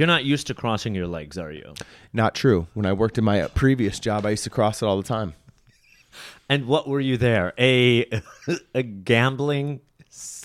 [0.00, 1.74] You're not used to crossing your legs, are you?
[2.14, 2.68] Not true.
[2.72, 5.06] When I worked in my uh, previous job, I used to cross it all the
[5.06, 5.34] time.
[6.48, 7.52] And what were you there?
[7.58, 8.22] A
[8.74, 9.80] a gambling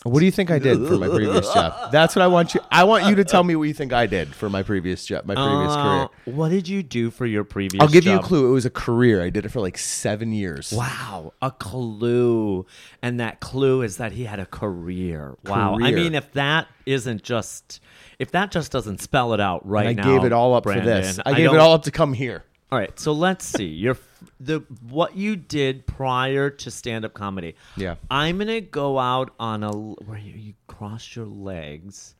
[0.04, 1.74] What do you think I did for my previous job?
[1.94, 2.60] That's what I want you.
[2.70, 5.24] I want you to tell me what you think I did for my previous job,
[5.24, 6.36] my previous Uh, career.
[6.36, 8.50] What did you do for your previous I'll give you a clue.
[8.50, 9.24] It was a career.
[9.24, 10.74] I did it for like seven years.
[10.74, 12.66] Wow, a clue.
[13.02, 15.38] And that clue is that he had a career.
[15.46, 15.78] Wow.
[15.82, 17.80] I mean, if that isn't just
[18.20, 20.18] if that just doesn't spell it out right And I now.
[20.18, 21.20] gave it all up Brandon, for this.
[21.26, 22.44] I gave don't- it all up to come here.
[22.72, 23.66] All right, so let's see.
[23.68, 23.96] Your
[24.40, 27.56] the what you did prior to stand up comedy.
[27.78, 27.96] Yeah.
[28.10, 32.16] I'm gonna go out on a where you, you cross your legs,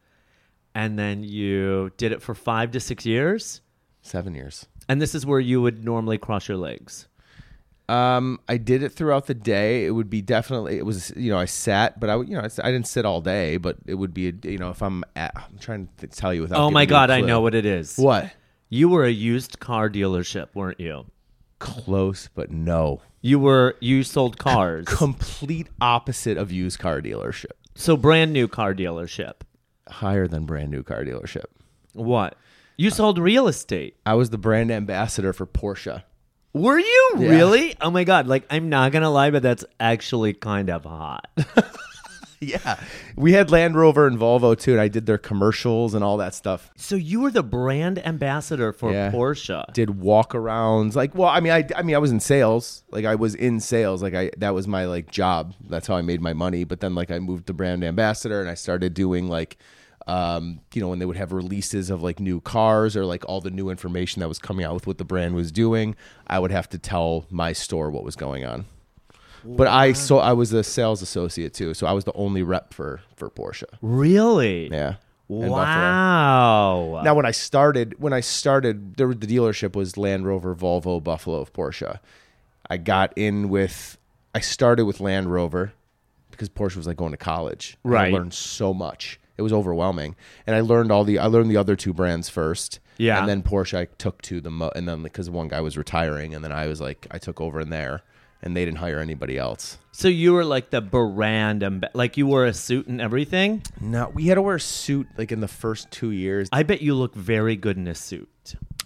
[0.76, 3.62] and then you did it for five to six years.
[4.04, 4.68] Seven years.
[4.88, 7.08] And this is where you would normally cross your legs.
[7.88, 9.86] Um, I did it throughout the day.
[9.86, 10.78] It would be definitely.
[10.78, 13.22] It was you know I sat, but I would- you know I didn't sit all
[13.22, 16.42] day, but it would be you know if I'm at, I'm trying to tell you
[16.42, 16.60] without.
[16.60, 17.96] Oh my a god, I know what it is.
[17.98, 18.32] What?
[18.70, 21.06] You were a used car dealership, weren't you?
[21.60, 23.02] Close, but no.
[23.22, 24.86] You were you sold cars.
[24.88, 27.52] Complete opposite of used car dealership.
[27.76, 29.42] so brand new car dealership.
[29.88, 31.46] Higher than brand new car dealership.
[31.94, 32.36] What?
[32.78, 33.96] You sold real estate.
[34.06, 36.04] I was the brand ambassador for Porsche.
[36.56, 37.30] Were you Yeah.
[37.30, 37.76] really?
[37.82, 38.28] Oh my god!
[38.28, 41.28] Like I'm not gonna lie, but that's actually kind of hot.
[42.42, 42.76] Yeah,
[43.16, 46.36] we had Land Rover and Volvo too, and I did their commercials and all that
[46.36, 46.70] stuff.
[46.76, 49.10] so you were the brand ambassador for Yeah.
[49.10, 49.64] Porsche.
[49.74, 53.16] Did walkarounds, like, well, I mean, I, I mean, I was in sales, like, I
[53.16, 55.56] was in sales, like, I that was my like job.
[55.70, 56.66] That's how I made my money.
[56.66, 59.58] But then, like, I moved to brand ambassador, and I started doing like,
[60.08, 63.42] um, you know, when they would have releases of like new cars or like all
[63.42, 65.96] the new information that was coming out with what the brand was doing,
[66.28, 68.66] I would have to tell my store what was going on.
[69.44, 72.74] But I so I was a sales associate too, so I was the only rep
[72.74, 73.66] for for Porsche.
[73.82, 74.70] Really?
[74.72, 74.96] Yeah.
[75.28, 77.02] Wow.
[77.04, 81.40] Now, when I started, when I started, there, the dealership was Land Rover, Volvo, Buffalo,
[81.40, 82.00] of Porsche.
[82.70, 83.98] I got in with,
[84.34, 85.74] I started with Land Rover
[86.32, 87.78] because Porsche was like going to college.
[87.84, 88.14] Right.
[88.14, 89.20] I learned so much.
[89.38, 90.16] It was overwhelming,
[90.48, 91.20] and I learned all the.
[91.20, 92.80] I learned the other two brands first.
[92.98, 93.20] Yeah.
[93.20, 96.34] and then Porsche I took to the mo- and then because one guy was retiring,
[96.34, 98.02] and then I was like I took over in there,
[98.42, 99.78] and they didn't hire anybody else.
[99.92, 103.64] so you were like the brand amb- like you wore a suit and everything.
[103.82, 106.48] No, we had to wear a suit like in the first two years.
[106.54, 108.30] I bet you look very good in a suit.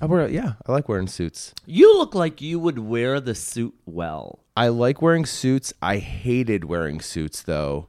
[0.02, 1.54] I wear, yeah, I like wearing suits.
[1.66, 4.40] You look like you would wear the suit well.
[4.56, 5.74] I like wearing suits.
[5.82, 7.89] I hated wearing suits though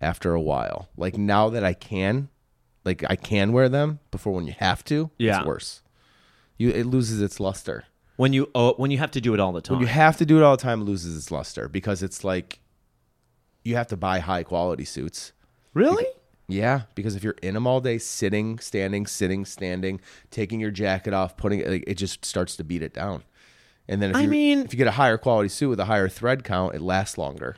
[0.00, 0.88] after a while.
[0.96, 2.28] Like now that I can,
[2.84, 5.38] like I can wear them before when you have to, Yeah.
[5.38, 5.82] it's worse.
[6.58, 7.84] You it loses its luster.
[8.16, 9.76] When you oh, when you have to do it all the time.
[9.76, 12.24] When you have to do it all the time, it loses its luster because it's
[12.24, 12.60] like
[13.64, 15.32] you have to buy high quality suits.
[15.74, 16.06] really?
[16.48, 21.12] Yeah, because if you're in them all day, sitting, standing, sitting, standing, taking your jacket
[21.12, 23.24] off, putting it, like, it just starts to beat it down.
[23.88, 25.86] And then if I you mean- if you get a higher quality suit with a
[25.86, 27.56] higher thread count, it lasts longer.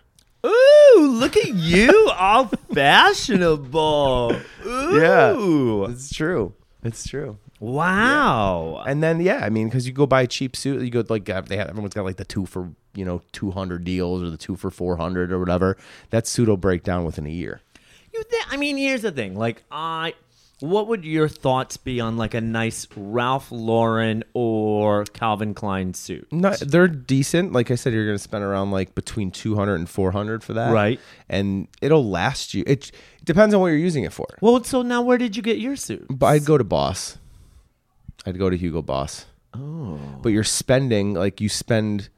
[0.99, 4.37] Ooh, look at you, all fashionable.
[4.67, 5.85] Ooh.
[5.85, 6.55] It's true.
[6.83, 7.39] It's true.
[7.61, 8.83] Wow.
[8.87, 11.25] And then yeah, I mean, because you go buy a cheap suit, you go like
[11.25, 14.37] they have everyone's got like the two for you know two hundred deals or the
[14.37, 15.77] two for four hundred or whatever.
[16.11, 17.61] That suit will break down within a year.
[18.13, 19.37] You I mean, here's the thing.
[19.37, 20.15] Like, I,
[20.61, 26.27] what would your thoughts be on like a nice Ralph Lauren or Calvin Klein suit?
[26.33, 27.53] No, they're decent.
[27.53, 30.73] Like I said, you're going to spend around like between 200 and 400 for that.
[30.73, 31.01] Right.
[31.29, 32.65] And it'll last you.
[32.67, 34.27] It, it depends on what you're using it for.
[34.41, 36.07] Well, so now where did you get your suit?
[36.11, 37.19] But I'd go to Boss.
[38.27, 39.27] I'd go to Hugo Boss.
[39.55, 39.99] Oh.
[40.23, 42.09] But you're spending like you spend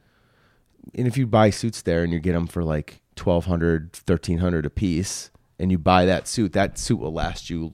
[0.95, 4.69] and if you buy suits there and you get them for like 1200 1300 a
[4.69, 7.73] piece and you buy that suit, that suit will last you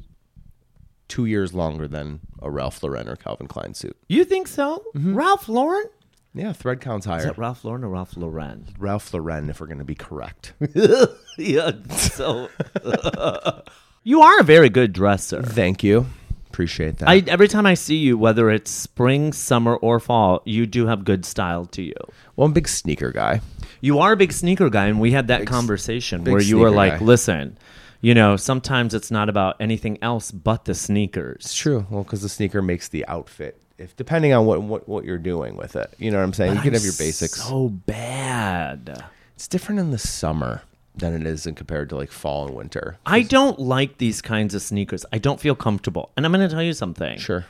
[1.08, 3.96] 2 years longer than a Ralph Lauren or Calvin Klein suit.
[4.08, 4.84] You think so?
[4.96, 5.16] Mm-hmm.
[5.16, 5.86] Ralph Lauren?
[6.34, 7.18] Yeah, thread count's higher.
[7.18, 7.34] Is higher.
[7.34, 8.68] that Ralph Lauren or Ralph Lauren?
[8.78, 10.54] Ralph Lauren if we're going to be correct.
[11.38, 11.72] yeah.
[11.96, 12.50] So
[14.04, 15.42] you are a very good dresser.
[15.42, 16.06] Thank you.
[16.50, 17.10] Appreciate that.
[17.10, 21.06] I every time I see you, whether it's spring, summer, or fall, you do have
[21.06, 21.94] good style to you.
[22.36, 23.42] well, I'm a big sneaker guy.
[23.82, 26.58] You are a big sneaker guy, and we had that Big conversation big where you
[26.58, 27.06] were like, guy.
[27.06, 27.58] "Listen,
[28.02, 31.86] you know, sometimes it's not about anything else but the sneakers." It's true.
[31.90, 33.62] Well, because the sneaker makes the outfit.
[33.78, 36.56] If depending on what, what what you're doing with it, you know what I'm saying.
[36.56, 37.44] you can have your basics.
[37.44, 39.04] So bad.
[39.36, 40.64] It's different in the summer
[40.96, 42.98] than it is in compared to like fall and winter.
[43.06, 45.06] I don't like these kinds of sneakers.
[45.14, 47.18] I don't feel comfortable, and I'm going to tell you something.
[47.20, 47.46] Sure.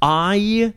[0.00, 0.72] I,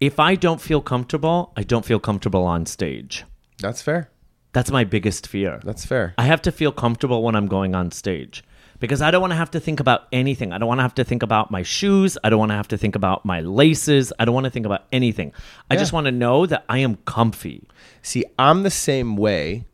[0.00, 3.24] if I don't feel comfortable, I don't feel comfortable on stage.
[3.58, 4.10] That's fair.
[4.52, 5.60] That's my biggest fear.
[5.64, 6.14] That's fair.
[6.18, 8.44] I have to feel comfortable when I'm going on stage
[8.80, 10.52] because I don't want to have to think about anything.
[10.52, 12.18] I don't want to have to think about my shoes.
[12.22, 14.12] I don't want to have to think about my laces.
[14.18, 15.32] I don't want to think about anything.
[15.70, 17.66] I just want to know that I am comfy.
[18.02, 19.64] See, I'm the same way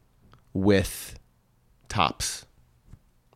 [0.52, 1.18] with
[1.88, 2.46] tops,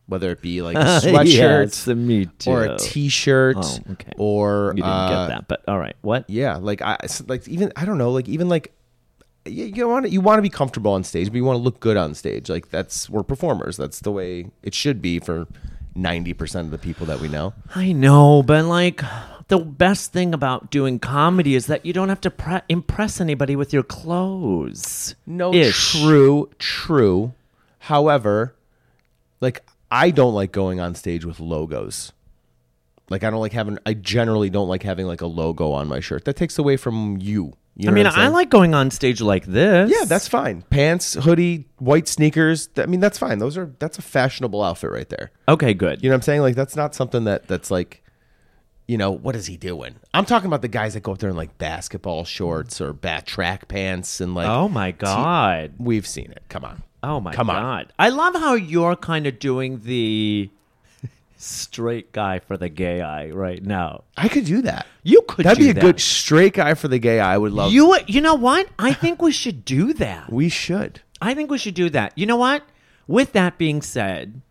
[0.07, 0.75] whether it be like
[1.87, 2.51] me too.
[2.51, 4.11] or a t-shirt Oh, okay.
[4.17, 5.95] or You didn't uh, get that, but all right.
[6.01, 6.29] What?
[6.29, 6.97] Yeah, like I
[7.27, 8.73] like even I don't know, like even like
[9.45, 11.63] you, you want to you want to be comfortable on stage, but you want to
[11.63, 12.49] look good on stage.
[12.49, 13.77] Like that's we're performers.
[13.77, 15.47] That's the way it should be for
[15.95, 17.53] ninety percent of the people that we know.
[17.75, 19.01] I know, but like
[19.47, 23.55] the best thing about doing comedy is that you don't have to pre- impress anybody
[23.55, 25.15] with your clothes.
[25.25, 26.01] No, Ish.
[26.01, 27.33] true, true.
[27.79, 28.55] However,
[29.41, 32.13] like I don't like going on stage with logos.
[33.09, 33.77] Like I don't like having.
[33.85, 36.23] I generally don't like having like a logo on my shirt.
[36.25, 37.53] That takes away from you.
[37.75, 39.91] You know I mean, I like going on stage like this.
[39.91, 40.61] Yeah, that's fine.
[40.69, 42.69] Pants, hoodie, white sneakers.
[42.77, 43.39] I mean, that's fine.
[43.39, 45.31] Those are that's a fashionable outfit right there.
[45.47, 45.73] okay.
[45.73, 46.03] Good.
[46.03, 46.41] You know what I'm saying?
[46.41, 48.03] Like that's not something that that's like,
[48.87, 49.95] you know, what is he doing?
[50.13, 53.25] I'm talking about the guys that go up there in like basketball shorts or bat
[53.25, 54.47] track pants and like.
[54.47, 55.73] oh my god.
[55.79, 56.43] We've seen it.
[56.49, 56.83] Come on.
[57.01, 57.87] Oh my Come on.
[57.97, 60.49] I love how you're kind of doing the
[61.43, 64.03] straight guy for the gay eye right now.
[64.17, 64.87] I could do that.
[65.03, 65.81] You could That'd be a that.
[65.81, 67.19] good straight guy for the gay.
[67.19, 67.33] Eye.
[67.33, 67.71] I would love.
[67.71, 68.67] You you know what?
[68.79, 70.31] I think we should do that.
[70.31, 71.01] We should.
[71.21, 72.17] I think we should do that.
[72.17, 72.63] You know what?
[73.07, 74.41] With that being said,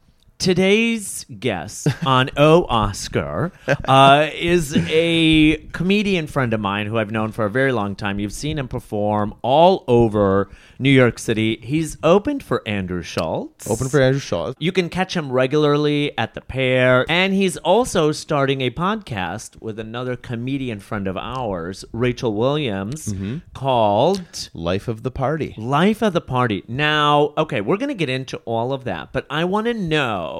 [0.42, 3.52] today's guest on O Oscar
[3.84, 8.18] uh, is a comedian friend of mine who I've known for a very long time.
[8.18, 10.50] You've seen him perform all over
[10.80, 11.60] New York City.
[11.62, 13.70] He's opened for Andrew Schulz.
[13.70, 14.52] Open for Andrew Shaw.
[14.58, 17.06] You can catch him regularly at the pair.
[17.08, 23.14] And he's also starting a podcast with another comedian friend of ours, Rachel Williams,
[23.54, 25.54] called Life of the party.
[25.56, 26.64] Life of the Party.
[26.66, 30.31] Now, okay, we're going to get into all of that, but I want to know,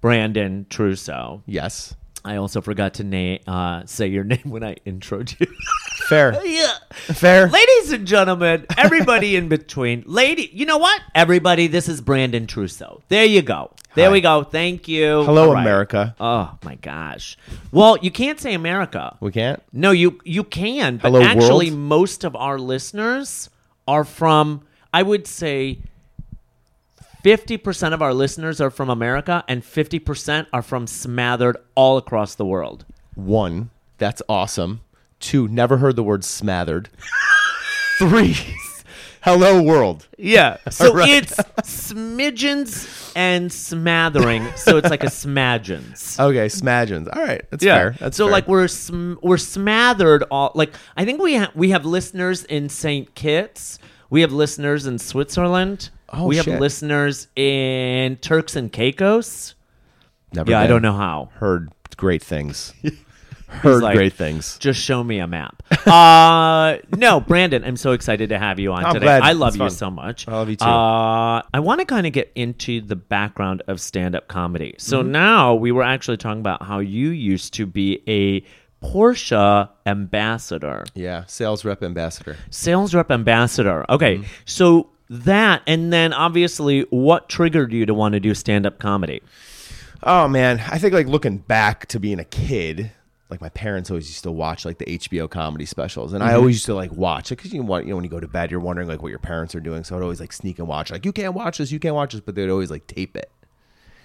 [0.00, 1.42] Brandon Trusso.
[1.46, 1.94] Yes.
[2.24, 5.46] I also forgot to na- uh, say your name when I introed you.
[6.08, 6.40] Fair.
[6.44, 6.74] yeah.
[6.92, 7.48] Fair.
[7.48, 10.04] Ladies and gentlemen, everybody in between.
[10.06, 11.00] Lady, you know what?
[11.14, 13.00] Everybody, this is Brandon Trusso.
[13.08, 13.72] There you go.
[13.94, 14.12] There Hi.
[14.12, 14.44] we go.
[14.44, 15.24] Thank you.
[15.24, 15.60] Hello, right.
[15.62, 16.14] America.
[16.20, 17.36] Oh my gosh.
[17.72, 19.16] Well, you can't say America.
[19.20, 19.60] We can't.
[19.72, 21.80] No, you you can, but Hello, actually world?
[21.80, 23.50] most of our listeners
[23.88, 24.62] are from
[24.94, 25.80] I would say
[27.24, 32.44] 50% of our listeners are from America and 50% are from smothered all across the
[32.44, 32.84] world.
[33.14, 34.80] One, that's awesome.
[35.20, 36.88] Two, never heard the word smothered.
[37.98, 38.36] Three,
[39.20, 40.08] hello world.
[40.18, 40.56] Yeah.
[40.70, 41.08] So Right.
[41.10, 44.44] it's smidgens and smathering.
[44.56, 46.18] So it's like a smidgens.
[46.20, 47.14] Okay, smadgens.
[47.14, 47.76] All right, that's Yeah.
[47.76, 47.96] fair.
[48.00, 48.32] That's so fair.
[48.32, 52.68] like we're sm- we're smothered all like I think we ha- we have listeners in
[52.68, 53.14] St.
[53.14, 53.78] Kitts.
[54.10, 55.90] We have listeners in Switzerland.
[56.12, 56.60] Oh, we have shit.
[56.60, 59.54] listeners in Turks and Caicos.
[60.32, 60.50] never.
[60.50, 61.30] Yeah, I don't know how.
[61.34, 62.74] Heard great things.
[63.48, 64.56] Heard like- great things.
[64.58, 65.62] Just show me a map.
[65.86, 69.04] uh, no, Brandon, I'm so excited to have you on I'm today.
[69.04, 69.22] glad.
[69.22, 69.70] I love It's you fun.
[69.70, 70.26] so much.
[70.26, 70.64] I love you too.
[70.64, 74.74] Uh, I want to kind of get into the background of stand-up comedy.
[74.78, 75.12] So Mm-hmm.
[75.12, 78.40] now we were actually talking about how you used to be a
[78.86, 82.36] Porsche ambassador, Yeah, sales rep ambassador.
[82.50, 83.84] sales rep ambassador.
[83.90, 84.26] Okay, Mm-hmm.
[84.44, 89.22] so that, and then obviously, what triggered you to want to do stand-up comedy?
[90.02, 92.90] Oh man, I think like looking back to being a kid,
[93.30, 96.36] like my parents always used to watch like the HBO comedy specials, and I mm-hmm.
[96.36, 98.26] always used to like watch it because you want you know when you go to
[98.26, 100.66] bed, you're wondering like what your parents are doing, so I'd always like sneak and
[100.66, 103.16] watch like you can't watch this, you can't watch this, but they'd always like tape
[103.16, 103.30] it.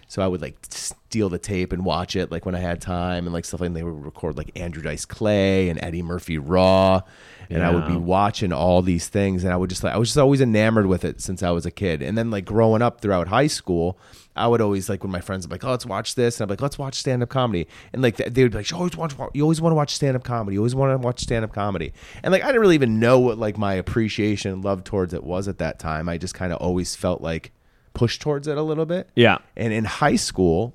[0.08, 3.26] So I would like steal the tape and watch it like when I had time
[3.26, 7.02] and like stuff like they would record like Andrew Dice Clay and Eddie Murphy Raw.
[7.50, 10.10] And I would be watching all these things and I would just like I was
[10.10, 12.02] just always enamored with it since I was a kid.
[12.02, 13.98] And then like growing up throughout high school,
[14.38, 16.46] I would always like when my friends would be like, "Oh, let's watch this," and
[16.46, 18.96] I'm like, "Let's watch stand up comedy." And like they would be like, "You always
[18.96, 20.56] watch, you always want to watch stand up comedy.
[20.56, 23.20] You always want to watch stand up comedy." And like I didn't really even know
[23.20, 26.08] what like my appreciation and love towards it was at that time.
[26.08, 27.52] I just kind of always felt like
[27.98, 29.10] pushed towards it a little bit.
[29.16, 29.40] Yeah.
[29.56, 30.74] And in high school,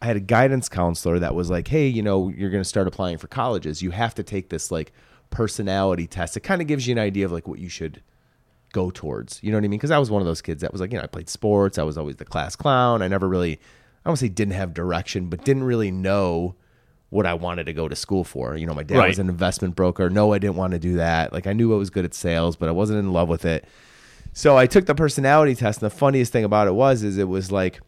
[0.00, 2.86] I had a guidance counselor that was like, "Hey, you know, you're going to start
[2.88, 3.82] applying for colleges.
[3.82, 4.92] You have to take this like
[5.30, 6.36] personality test.
[6.36, 8.02] It kind of gives you an idea of like what you should
[8.72, 9.42] go towards.
[9.42, 9.78] You know what I mean?
[9.78, 11.78] Because I was one of those kids that was like, you know, I played sports.
[11.78, 13.02] I was always the class clown.
[13.02, 13.54] I never really,
[14.04, 16.54] I don't say didn't have direction, but didn't really know
[17.10, 18.56] what I wanted to go to school for.
[18.56, 19.08] You know, my dad Right.
[19.08, 20.10] was an investment broker.
[20.10, 21.32] No, I didn't want to do that.
[21.32, 23.64] Like I knew I was good at sales, but I wasn't in love with it.
[24.36, 27.26] So I took the personality test, and the funniest thing about it was, is it
[27.26, 27.80] was like,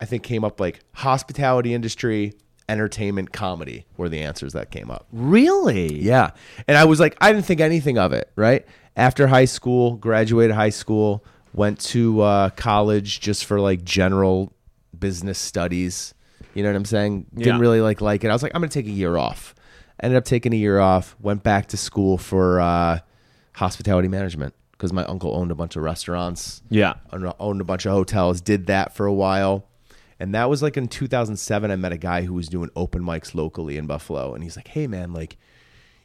[0.00, 2.34] I think came up like hospitality industry,
[2.68, 5.08] entertainment, comedy were the answers that came up.
[5.10, 5.92] Really?
[6.00, 6.30] Yeah.
[6.68, 8.64] And I was like, I didn't think anything of it, right?
[8.96, 14.52] After high school, graduated high school, went to uh, college just for like general
[14.96, 16.14] business studies.
[16.54, 17.26] You know what I'm saying?
[17.34, 18.28] Didn't really like like it.
[18.28, 19.56] I was like, I'm gonna take a year off.
[20.00, 21.16] Ended up taking a year off.
[21.20, 23.00] Went back to school for uh,
[23.54, 26.62] hospitality management because my uncle owned a bunch of restaurants.
[26.68, 26.94] Yeah.
[27.12, 28.40] owned owned a bunch of hotels.
[28.40, 29.66] Did that for a while,
[30.20, 31.70] and that was like in 2007.
[31.70, 34.68] I met a guy who was doing open mics locally in Buffalo, and he's like,
[34.68, 35.36] "Hey, man, like."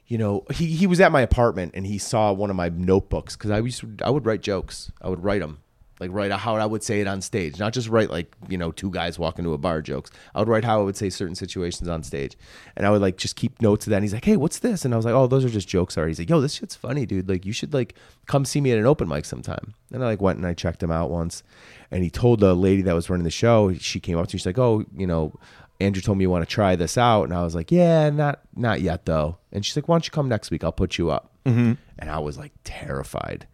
[0.07, 3.37] You know, he, he was at my apartment and he saw one of my notebooks
[3.37, 4.91] because I used to, I would write jokes.
[5.01, 5.59] I would write them,
[6.01, 8.71] like write how I would say it on stage, not just write like you know
[8.71, 10.09] two guys walking to a bar jokes.
[10.33, 12.35] I would write how I would say certain situations on stage,
[12.75, 13.97] and I would like just keep notes of that.
[13.97, 15.97] And he's like, "Hey, what's this?" And I was like, "Oh, those are just jokes."
[15.97, 16.11] Already.
[16.11, 17.29] He's like, "Yo, this shit's funny, dude.
[17.29, 17.93] Like, you should like
[18.25, 20.81] come see me at an open mic sometime." And I like went and I checked
[20.81, 21.43] him out once,
[21.91, 23.71] and he told the lady that was running the show.
[23.73, 24.39] She came up to me.
[24.39, 25.33] She's like, "Oh, you know."
[25.79, 28.41] Andrew told me you want to try this out, and I was like, "Yeah, not
[28.55, 30.63] not yet though." And she's like, "Why don't you come next week?
[30.63, 31.73] I'll put you up." Mm-hmm.
[31.97, 33.47] And I was like terrified,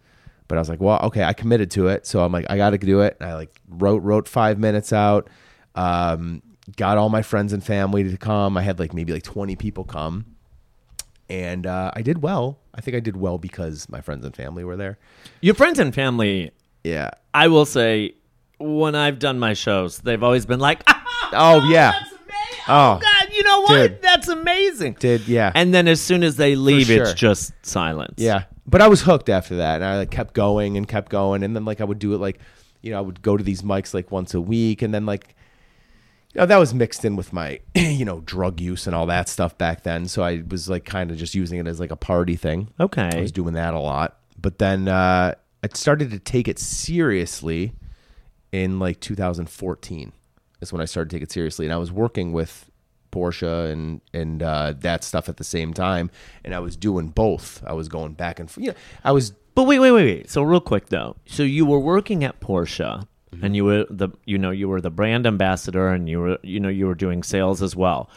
[0.48, 2.72] but I was like, "Well, okay, I committed to it." So I'm like, "I got
[2.72, 5.30] to do it." And I like wrote wrote five minutes out,
[5.76, 6.42] um,
[6.76, 8.58] got all my friends and family to come.
[8.58, 10.26] I had like maybe like 20 people come,
[11.30, 12.60] and uh, I did well.
[12.74, 14.98] I think I did well because my friends and family were there.
[15.42, 16.52] Your friends and family,
[16.84, 17.10] Yeah.
[17.34, 18.14] I will say,
[18.60, 20.84] when I've done my shows, they've always been like,
[21.34, 21.94] Oh yeah.
[21.96, 22.04] Oh,
[22.70, 23.88] Oh, God, you know what?
[23.88, 24.02] dude.
[24.02, 24.98] That's amazing.
[25.00, 25.52] Did yeah.
[25.56, 28.16] And then as soon as they leave, it's just silence.
[28.18, 31.44] Yeah, but I was hooked after that, and I like kept going and kept going,
[31.44, 32.40] and then like I would do it like,
[32.82, 35.36] you know, I would go to these mics like once a week, and then like,
[36.34, 39.30] you know, that was mixed in with my, you know, drug use and all that
[39.30, 40.08] stuff back then.
[40.08, 42.74] So I was like kind of just using it as like a party thing.
[42.80, 45.34] Okay, I was doing that a lot, but then uh,
[45.64, 47.74] I started to take it seriously
[48.52, 50.12] in like 2014.
[50.60, 52.67] Is when I started to take it seriously, and I was working with
[53.18, 56.10] Porsche and and uh, that stuff at the same time,
[56.44, 57.64] and I was doing both.
[57.66, 58.64] I was going back and forth.
[58.66, 60.30] You know, I was But wait, wait, wait, wait.
[60.30, 63.46] So real quick though, so you were working at Porsche, Mm-hmm.
[63.46, 66.62] and you were the, you know, you were the brand ambassador, and you were, you
[66.62, 68.10] know, you were doing sales as well.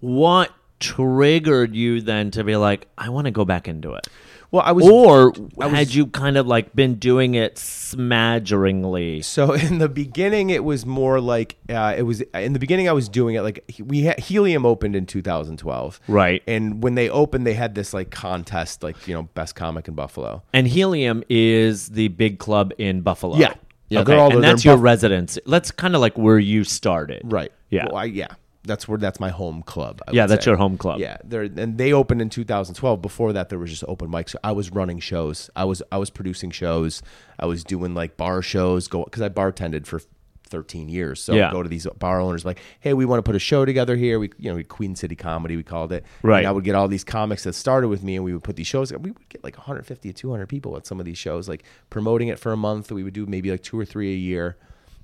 [0.00, 4.06] What triggered you then to be like, I want to go back into it?
[4.52, 9.22] well, I was Or I was- had you kind of like been doing it smadgeringly?
[9.24, 12.88] So in the beginning, it was more like uh, it was in the beginning.
[12.88, 16.42] I was doing it like we had, Helium opened in 2012, Right.
[16.46, 19.94] And when they opened, they had this like contest, like you know, best comic in
[19.94, 20.42] Buffalo.
[20.52, 23.36] And Helium is the big club in Buffalo.
[23.36, 23.54] Yeah.
[23.88, 24.18] Yeah, okay.
[24.18, 25.38] and that's your Buff- residence.
[25.46, 27.22] That's kind of like where you started.
[27.24, 27.52] Right.
[27.70, 27.86] Yeah.
[27.86, 28.28] Well, I, yeah.
[28.66, 30.02] That's where that's my home club.
[30.06, 30.50] I Yeah, that's say.
[30.50, 30.98] your home club.
[31.00, 33.00] Yeah, there and they opened in 2012.
[33.00, 34.34] Before that, there was just open mics.
[34.44, 35.50] I was running shows.
[35.56, 37.02] I was I was producing shows.
[37.38, 38.88] I was doing like bar shows.
[38.88, 40.00] Go because I bartended for
[40.48, 41.20] 13 years.
[41.20, 41.50] So Yeah.
[41.50, 44.18] go to these bar owners like, hey, we want to put a show together here.
[44.20, 46.04] We you know we Queen City Comedy we called it.
[46.22, 46.38] Right.
[46.38, 48.54] And I would get all these comics that started with me, and we would put
[48.56, 48.92] these shows.
[48.92, 52.28] We would get like 150 to 200 people at some of these shows, like promoting
[52.28, 52.92] it for a month.
[52.92, 54.56] We would do maybe like two or three a year,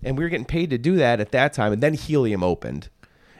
[0.02, 1.72] and we were getting paid to do that at that time.
[1.72, 2.88] And then Helium opened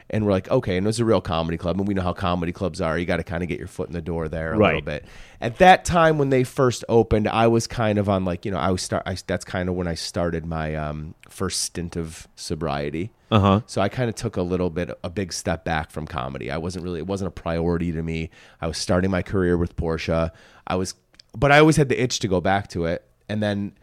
[0.09, 2.13] and we're like, okay, and it was a real comedy club, and we know how
[2.13, 2.97] comedy clubs are.
[2.97, 5.05] You got to kind of get your foot in the door there a little bit.
[5.41, 8.57] At that time, when they first opened, I was kind of on like, you know,
[8.57, 9.03] I was start.
[9.05, 13.11] I, that's kind of when I started my um, first stint of sobriety.
[13.31, 13.61] Uh huh.
[13.65, 16.51] So I kind of took a little bit, a big step back from comedy.
[16.51, 18.29] I wasn't really, it wasn't a priority to me.
[18.61, 20.29] I was starting my career with Porsche.
[20.67, 20.93] I was,
[21.35, 23.03] but I always had the itch to go back to it.
[23.27, 23.73] And then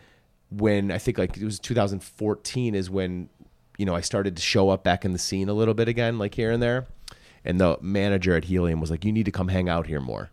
[0.50, 3.28] when I think like it was 2014 is when,
[3.80, 6.18] you know, I started to show up back in the scene a little bit again,
[6.18, 6.86] like here and there.
[7.46, 10.28] And the manager at Helium was like, you need to come hang out here more.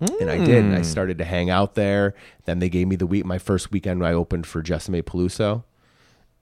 [0.00, 0.64] And I did.
[0.64, 0.82] And I hmm.
[0.82, 2.14] started to hang out there.
[2.46, 5.62] Then they gave me the week, my first weekend I opened for Jessimae Peluso.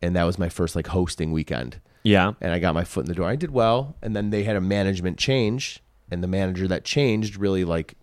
[0.01, 2.33] And that was my first like hosting weekend Yeah.
[2.41, 3.29] and I got my foot in the door.
[3.29, 7.37] I did well, and then they had a management change, and the manager that changed
[7.37, 7.95] really like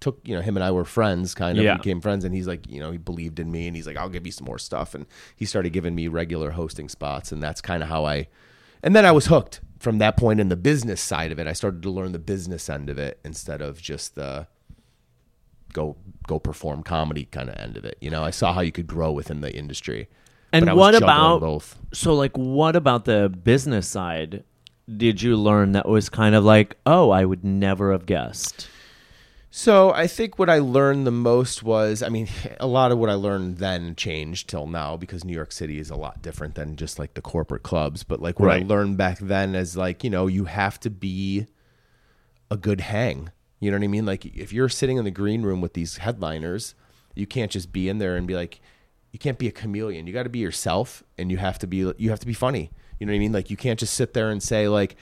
[0.00, 1.76] took you know him and I were friends, kind of Yeah.
[1.76, 4.08] became friends, and he's like you know he believed in me, and he's like I'll
[4.08, 7.60] give you some more stuff, and he started giving me regular hosting spots, and that's
[7.60, 8.28] kind of how I,
[8.82, 11.46] and then I was hooked from that point in the business side of it.
[11.46, 14.46] I started to learn the business end of it instead of just the
[15.72, 17.96] go go perform comedy kind of end of it.
[18.00, 20.08] You know, I saw how you could grow within the industry.
[20.52, 21.76] And but I was what about both?
[21.92, 24.44] so like what about the business side?
[24.96, 28.68] Did you learn that was kind of like, oh, I would never have guessed.
[29.58, 32.28] So I think what I learned the most was, I mean,
[32.60, 35.88] a lot of what I learned then changed till now because New York City is
[35.88, 38.04] a lot different than just like the corporate clubs.
[38.04, 41.46] But like what I learned back then is like, you know, you have to be
[42.50, 43.30] a good hang.
[43.58, 44.04] You know what I mean?
[44.04, 46.74] Like if you're sitting in the green room with these headliners,
[47.14, 48.60] you can't just be in there and be like,
[49.10, 50.06] you can't be a chameleon.
[50.06, 52.70] You got to be yourself, and you have to be you have to be funny.
[53.00, 53.32] You know what I mean?
[53.32, 54.96] Like you can't just sit there and say like,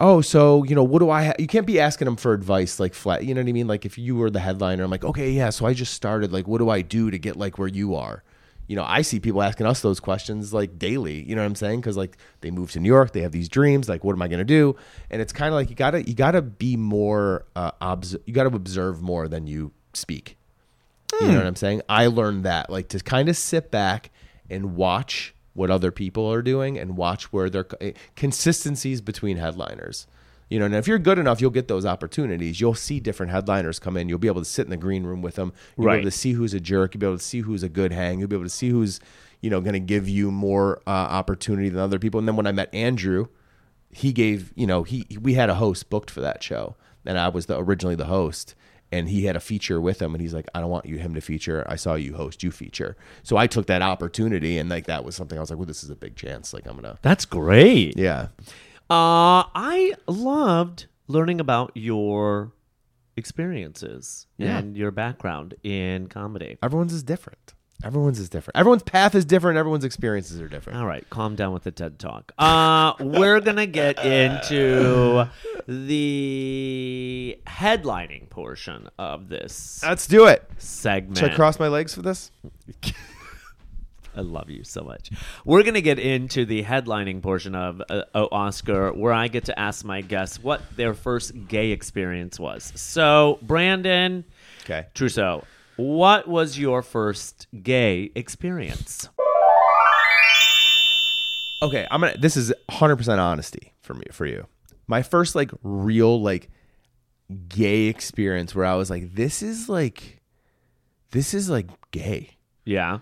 [0.00, 1.24] oh, so you know, what do I?
[1.26, 1.34] Ha-?
[1.38, 3.24] You can't be asking them for advice like flat.
[3.24, 3.66] You know what I mean?
[3.66, 5.50] Like if you were the headliner, I'm like, okay, yeah.
[5.50, 6.32] So I just started.
[6.32, 8.22] Like, what do I do to get like where you are?
[8.66, 11.22] you know, I see people asking us those questions like daily.
[11.28, 11.80] You know what I'm saying?
[11.80, 13.88] Because like they move to New York, they have these dreams.
[13.88, 14.76] Like, what am I going to do?
[15.10, 18.54] And it's kind of like you gotta you gotta be more uh, obs- you gotta
[18.54, 20.36] observe more than you speak.
[21.20, 21.82] You know what I'm saying?
[21.88, 24.10] I learned that like to kind of sit back
[24.50, 27.66] and watch what other people are doing and watch where their
[28.16, 30.06] consistencies between headliners.
[30.50, 32.60] You know, and if you're good enough, you'll get those opportunities.
[32.60, 34.08] You'll see different headliners come in.
[34.08, 35.52] You'll be able to sit in the green room with them.
[35.76, 36.94] You'll be able to see who's a jerk.
[36.94, 38.18] You'll be able to see who's a good hang.
[38.18, 39.00] You'll be able to see who's,
[39.40, 42.18] you know, going to give you more uh, opportunity than other people.
[42.18, 43.28] And then when I met Andrew,
[43.90, 47.28] he gave, you know, he we had a host booked for that show, and I
[47.28, 48.54] was the originally the host.
[48.94, 51.14] And he had a feature with him, and he's like, "I don't want you him
[51.14, 51.64] to feature.
[51.68, 55.14] I saw you host, you feature." So I took that opportunity, and like that was
[55.16, 56.54] something I was like, "Well, this is a big chance.
[56.54, 57.96] Like I'm gonna, That's great.
[57.98, 58.28] yeah."
[58.90, 62.52] Uh, I loved learning about your
[63.16, 64.58] experiences Yeah.
[64.58, 66.58] and your background in comedy.
[66.62, 67.54] Everyone's is different.
[67.84, 68.56] Everyone's is different.
[68.56, 69.58] Everyone's path is different.
[69.58, 70.78] Everyone's experiences are different.
[70.78, 72.32] All right, calm down with the TED Talk.
[72.38, 75.26] Uh, we're gonna get into
[75.66, 80.48] the headlining portion of this Let's do it.
[80.58, 81.18] segment.
[81.18, 82.30] Should I cross my legs for this?
[84.16, 85.10] I love you so much.
[85.44, 89.46] We're going to get into the headlining portion of uh, oh, Oscar, where I get
[89.46, 92.72] to ask my guests what their first gay experience was.
[92.76, 94.24] So, Brandon
[94.62, 94.86] Okay.
[94.94, 95.42] Trusso,
[95.76, 99.08] what was your first gay experience?
[101.62, 102.16] Okay, I'm gonna.
[102.18, 104.46] This is 100 percent honesty for me for you.
[104.86, 106.50] My first like real like
[107.48, 110.20] gay experience where I was like, this is like,
[111.12, 112.36] this is like gay.
[112.64, 112.98] Yeah.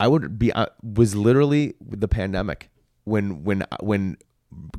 [0.00, 2.70] I would be uh, was literally the pandemic
[3.04, 4.16] when when when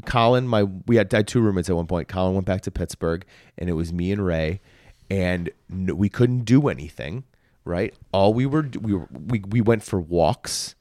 [0.05, 2.07] Colin my we had, I had two roommates at one point.
[2.07, 3.25] Colin went back to Pittsburgh,
[3.57, 4.61] and it was me and Ray,
[5.09, 7.23] and we couldn't do anything.
[7.63, 10.75] Right, all we were we we we went for walks.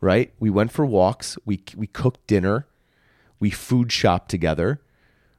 [0.00, 1.38] Right, we went for walks.
[1.44, 2.66] We we cooked dinner.
[3.38, 4.80] We food shopped together.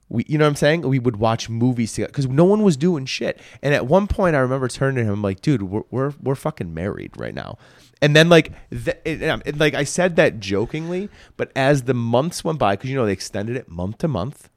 [0.10, 0.82] We, you know what I'm saying?
[0.82, 3.40] We would watch movies together because no one was doing shit.
[3.62, 6.36] And at one point, I remember turning to him I'm like, "Dude, we're we're, we're
[6.36, 7.58] fucking married right now."
[8.02, 12.90] And then like, like I said that jokingly, but as the months went by, because
[12.90, 14.50] you know they extended it month to month.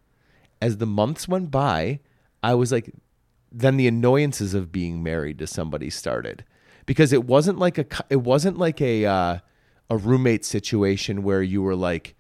[0.60, 2.00] As the months went by,
[2.42, 2.90] I was like,
[3.56, 6.44] then the annoyances of being married to somebody started
[6.86, 9.38] because it wasn't like a it wasn't like a uh,
[9.88, 12.14] a roommate situation where you were like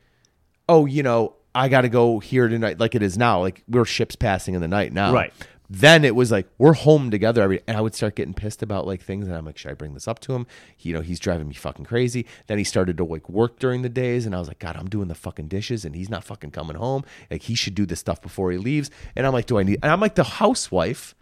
[0.68, 3.40] oh, you know, I got to go here tonight, like it is now.
[3.40, 5.12] Like we're ships passing in the night now.
[5.12, 5.32] Right.
[5.70, 8.86] Then it was like we're home together every, and I would start getting pissed about
[8.86, 10.46] like things, and I'm like, should I bring this up to him?
[10.76, 12.26] He, you know, he's driving me fucking crazy.
[12.48, 14.90] Then he started to like work during the days, and I was like, God, I'm
[14.90, 17.04] doing the fucking dishes, and he's not fucking coming home.
[17.30, 18.90] Like he should do this stuff before he leaves.
[19.16, 19.78] And I'm like, do I need?
[19.82, 21.14] And I'm like the housewife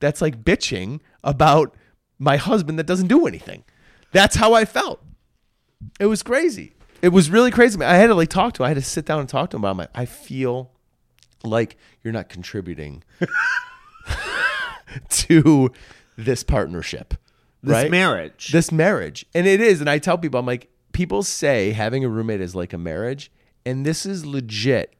[0.00, 1.74] that's like bitching about
[2.18, 3.64] my husband that doesn't do anything.
[4.12, 5.02] That's how I felt.
[6.00, 6.74] It was crazy.
[7.02, 7.80] It was really crazy.
[7.82, 8.66] I had to like talk to him.
[8.66, 9.70] I had to sit down and talk to him about.
[9.70, 10.72] I'm like, I feel
[11.44, 13.04] like you're not contributing
[15.10, 15.70] to
[16.16, 17.14] this partnership,
[17.62, 17.90] This right?
[17.90, 18.48] marriage.
[18.52, 19.80] this marriage, and it is.
[19.80, 23.30] And I tell people, I'm like, people say having a roommate is like a marriage,
[23.64, 24.94] and this is legit.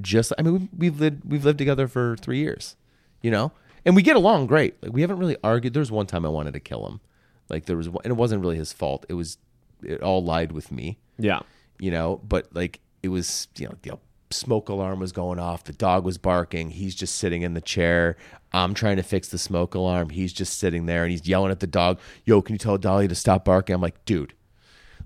[0.00, 2.74] Just, I mean, we've lived we've lived together for three years,
[3.22, 3.52] you know,
[3.84, 4.82] and we get along great.
[4.82, 5.74] Like we haven't really argued.
[5.74, 7.00] There was one time I wanted to kill him,
[7.48, 9.06] like there was, one, and it wasn't really his fault.
[9.08, 9.38] It was,
[9.82, 11.40] it all lied with me yeah.
[11.78, 13.98] you know, but like it was, you know, the
[14.30, 18.16] smoke alarm was going off, the dog was barking, he's just sitting in the chair.
[18.52, 20.10] I'm trying to fix the smoke alarm.
[20.10, 23.08] He's just sitting there and he's yelling at the dog, "Yo, can you tell Dolly
[23.08, 24.32] to stop barking?" I'm like, "Dude."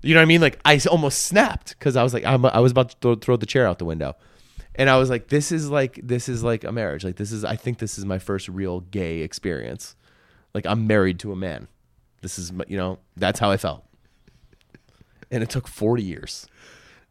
[0.01, 0.39] You know what I mean?
[0.39, 3.37] Like I almost snapped cuz I was like I'm, I was about to throw, throw
[3.37, 4.15] the chair out the window.
[4.79, 7.03] And I was like, this is like this is like a marriage.
[7.03, 9.95] Like this is I think this is my first real gay experience.
[10.53, 11.67] Like I'm married to a man.
[12.21, 13.83] This is you know, that's how I felt.
[15.31, 16.47] And it took 40 years.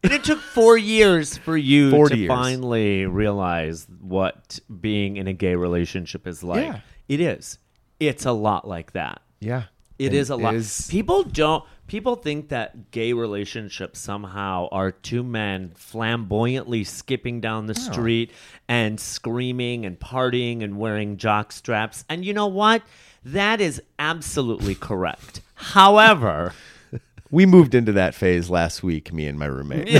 [0.03, 2.27] And it took four years for you to years.
[2.27, 6.63] finally realize what being in a gay relationship is like.
[6.65, 6.79] Yeah.
[7.07, 7.57] It is.
[7.99, 9.21] It's a lot like that.
[9.39, 9.63] Yeah.
[9.97, 10.55] It And is a lot.
[10.55, 11.63] is- People don't.
[11.89, 18.29] People think that gay relationships somehow are two men flamboyantly skipping down the street
[18.67, 22.05] and screaming and partying and wearing jock straps.
[22.07, 22.83] And you know what?
[23.25, 25.41] That is absolutely correct.
[25.55, 26.53] However,
[27.31, 29.91] we moved into that phase last week, me and my roommate.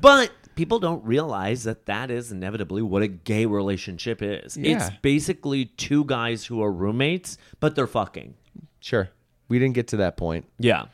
[0.00, 4.56] but people don't realize that that is inevitably what a gay relationship is.
[4.56, 8.34] It's basically two guys who are roommates, but they're fucking.
[8.80, 9.10] Sure.
[9.50, 10.86] We didn't get to that point, Yeah.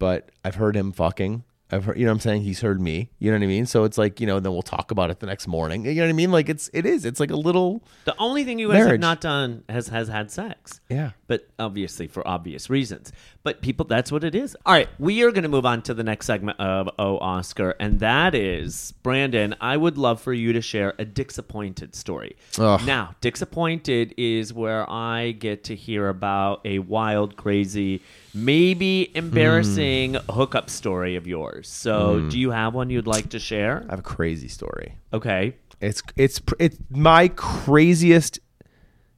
[0.00, 1.44] but I've heard him fucking.
[1.70, 2.42] I've heard, you know what I'm saying?
[2.42, 3.10] He's heard me.
[3.18, 3.66] You know what I mean?
[3.66, 5.84] So it's like, you know, then we'll talk about it the next morning.
[5.84, 6.30] You know what I mean?
[6.30, 7.04] Like it's it is.
[7.04, 10.30] It's like a little The only thing you guys have not done has has had
[10.30, 10.80] sex.
[10.88, 11.10] Yeah.
[11.26, 13.12] But obviously for obvious reasons.
[13.42, 14.56] But people that's what it is.
[14.64, 17.74] All right, we are going to move on to the next segment of Oh Oscar
[17.78, 22.36] and that is Brandon, I would love for you to share a disappointed story.
[22.58, 22.80] Ugh.
[22.86, 28.02] Now, disappointed is where I get to hear about a wild crazy
[28.34, 30.32] maybe embarrassing Hmm.
[30.32, 31.68] hookup story of yours.
[31.68, 33.84] So, do you have one you'd like to share?
[33.88, 34.96] I have a crazy story.
[35.12, 35.54] Okay.
[35.80, 38.40] It's it's it's my craziest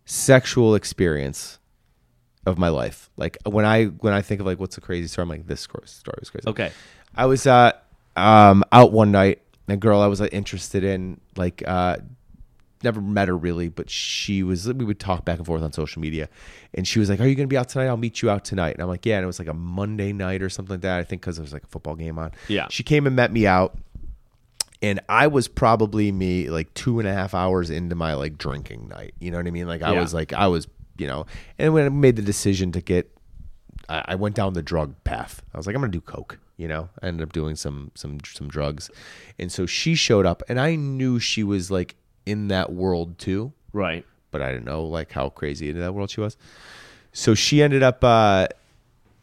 [0.05, 1.59] sexual experience
[2.47, 3.11] of my life.
[3.17, 5.61] Like when I when I think of like what's the crazy story, I'm like this
[5.63, 6.49] story story was crazy.
[6.49, 6.71] Okay.
[7.15, 7.73] I was uh
[8.17, 11.97] um out one night, and a girl I was like, interested in, like uh
[12.83, 16.01] never met her really, but she was we would talk back and forth on social
[16.01, 16.29] media.
[16.75, 17.87] And she was like, Are you gonna be out tonight?
[17.87, 18.75] I'll meet you out tonight.
[18.75, 20.99] And I'm like, Yeah, and it was like a Monday night or something like that,
[20.99, 22.33] I think because there was like a football game on.
[22.49, 22.67] Yeah.
[22.71, 23.79] She came and met me out
[24.83, 28.89] and I was probably me like two and a half hours into my like drinking
[28.89, 29.15] night.
[29.21, 29.69] You know what I mean?
[29.69, 30.01] Like I Yeah.
[30.01, 30.67] was like I was,
[30.97, 31.27] you know,
[31.59, 33.11] and when I made the decision to get,
[33.89, 35.43] I, I went down the drug path.
[35.53, 36.39] I was like, I'm gonna do coke.
[36.57, 38.91] You know, I ended up doing some some some drugs,
[39.39, 43.53] and so she showed up, and I knew she was like in that world too,
[43.73, 44.05] Right.
[44.31, 46.37] but I didn't know like how crazy into that world she was.
[47.13, 48.47] So she ended up uh,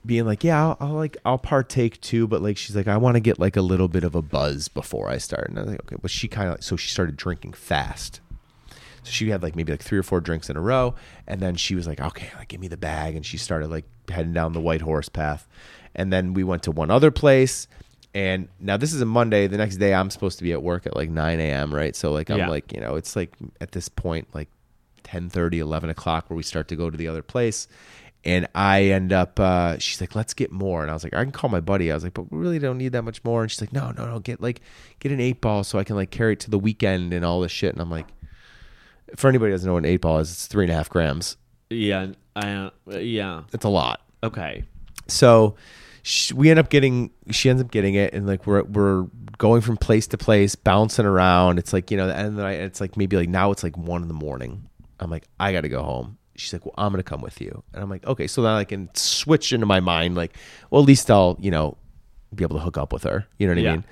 [0.06, 3.16] being like, "Yeah, I'll, I'll like I'll partake too," but like she's like, "I want
[3.16, 5.72] to get like a little bit of a buzz before I start." And I was
[5.72, 8.20] like, "Okay," but she kind of like so she started drinking fast.
[9.04, 10.96] So she had like maybe like three or four drinks in a row,
[11.28, 13.86] and then she was like, "Okay, like give me the bag," and she started like
[14.10, 15.48] heading down the white horse path.
[15.96, 17.68] And then we went to one other place,
[18.18, 19.46] and now this is a Monday.
[19.48, 21.74] The next day, I'm supposed to be at work at like 9 a.m.
[21.74, 22.50] Right, so like I'm Yeah.
[22.50, 24.50] like you know it's like at this point like
[25.04, 27.68] 10 30 11 o'clock where we start to go to the other place
[28.26, 31.24] and i end up uh, she's like let's get more and i was like i
[31.24, 33.42] can call my buddy i was like but we really don't need that much more
[33.44, 34.60] and she's like no no no get like
[35.00, 37.40] get an eight ball so i can like carry it to the weekend and all
[37.40, 38.08] this shit and i'm like
[39.16, 40.90] for anybody who doesn't know what an eight ball is it's three and a half
[40.90, 41.38] grams
[41.70, 42.08] Yeah.
[42.36, 43.44] I, uh, yeah.
[43.54, 44.64] it's a lot Okay.
[45.08, 45.56] so
[46.08, 49.60] sh we end up getting she ends up getting it and like we're we're going
[49.62, 51.60] from place to place bouncing around.
[51.60, 53.62] It's like you know the end of the night it's like maybe like now it's
[53.62, 54.70] like one in the morning.
[55.02, 56.18] I'm like i gotta go home.
[56.38, 57.62] She's like well i'm gonna come with you.
[57.74, 60.38] And i'm like okay so then i can switch into my mind like
[60.70, 61.78] well at least i'll you know
[62.34, 63.28] be able to hook up with her.
[63.38, 63.72] You know what Yeah.
[63.72, 63.86] i mean?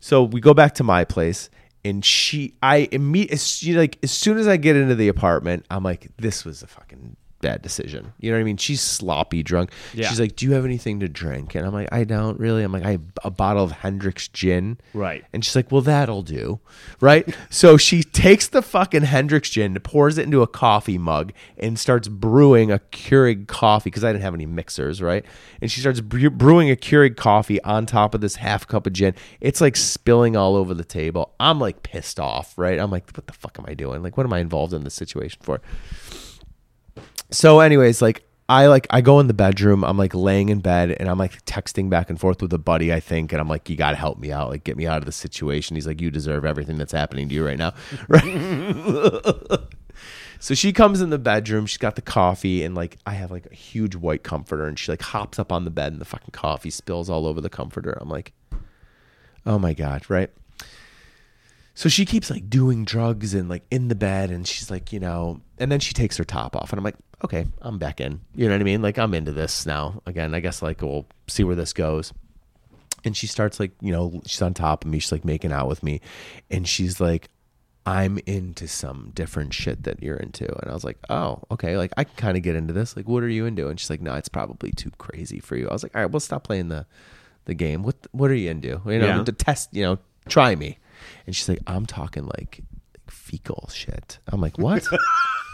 [0.00, 1.50] So we go back to my place
[1.84, 6.08] and she i immediately like as soon as i get into the apartment i'm like
[6.18, 8.12] this was a fucking bad decision.
[8.20, 8.56] You know what i mean?
[8.56, 9.70] She's sloppy drunk.
[9.94, 10.08] Yeah.
[10.08, 11.54] she's like do you have anything to drink?
[11.54, 12.62] And i'm like i don't really.
[12.62, 14.78] I'm like i have a bottle of Hendrick's gin.
[14.94, 15.24] Right.
[15.32, 16.60] and she's like well that'll do.
[17.00, 17.34] Right?
[17.48, 22.08] So she takes the fucking Hendrick's gin pours it into a coffee mug and starts
[22.08, 25.24] brewing a keurig coffee because i didn't have any mixers right?
[25.60, 29.14] And she starts brewing a keurig coffee on top of this half cup of gin.
[29.40, 31.34] It's like spilling all over the table.
[31.40, 32.78] I'm like pissed off right?
[32.78, 34.02] I'm like what the fuck am i doing?
[34.02, 35.60] Like what am i involved in this situation for
[37.30, 40.96] so anyways like i like i go in the bedroom i'm like laying in bed
[40.98, 43.70] and i'm like texting back and forth with a buddy i think and i'm like
[43.70, 45.76] you gotta help me out like get me out of the situation.
[45.76, 47.72] He's like you deserve everything that's happening to you right now.
[48.08, 49.60] Right?
[50.42, 53.44] So she comes in the bedroom she's got the coffee and like i have like
[53.44, 56.30] a huge white comforter and she like hops up on the bed and the fucking
[56.32, 57.98] coffee spills all over the comforter.
[58.00, 58.32] I'm like
[59.44, 60.30] oh my god right?
[61.74, 65.00] So she keeps like doing drugs and like in the bed and she's like, you
[65.00, 68.20] know, and then she takes her top off and I'm like, okay, I'm back in.
[68.34, 68.82] You know what I mean?
[68.82, 70.02] Like I'm into this now.
[70.06, 72.12] Again, I guess like we'll see where this goes.
[73.04, 75.68] And she starts like, you know, she's on top of me, she's like making out
[75.68, 76.00] with me
[76.50, 77.28] and she's like
[77.86, 80.44] I'm into some different shit that you're into.
[80.60, 81.78] And I was like, oh, okay.
[81.78, 82.94] Like, I can kind of get into this.
[82.94, 83.68] Like, what are you into?
[83.68, 85.66] And she's like, no, it's probably too crazy for you.
[85.66, 86.84] I was like, all right, well, stop playing the,
[87.46, 87.82] the game.
[87.82, 88.82] What, what are you into?
[88.84, 89.24] You know, Yeah.
[89.24, 90.78] to test, you know, try me.
[91.26, 92.60] And she's like, I'm talking like,
[92.94, 94.18] like fecal shit.
[94.28, 94.86] I'm like, what?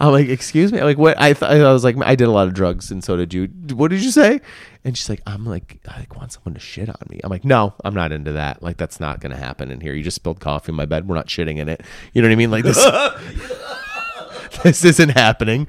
[0.00, 0.78] I'm like, excuse me.
[0.78, 1.20] I'm like, what?
[1.20, 3.48] I, th- I was like, I did a lot of drugs, and so did you.
[3.74, 4.40] What did you say?
[4.82, 7.20] And she's like, I'm like, I like want someone to shit on me.
[7.22, 8.62] I'm like, no, I'm not into that.
[8.62, 9.92] Like, that's not gonna happen in here.
[9.92, 11.06] You just spilled coffee in my bed.
[11.06, 11.82] We're not shitting in it.
[12.14, 12.50] You know what I mean?
[12.50, 12.82] Like this.
[14.62, 15.68] this isn't happening.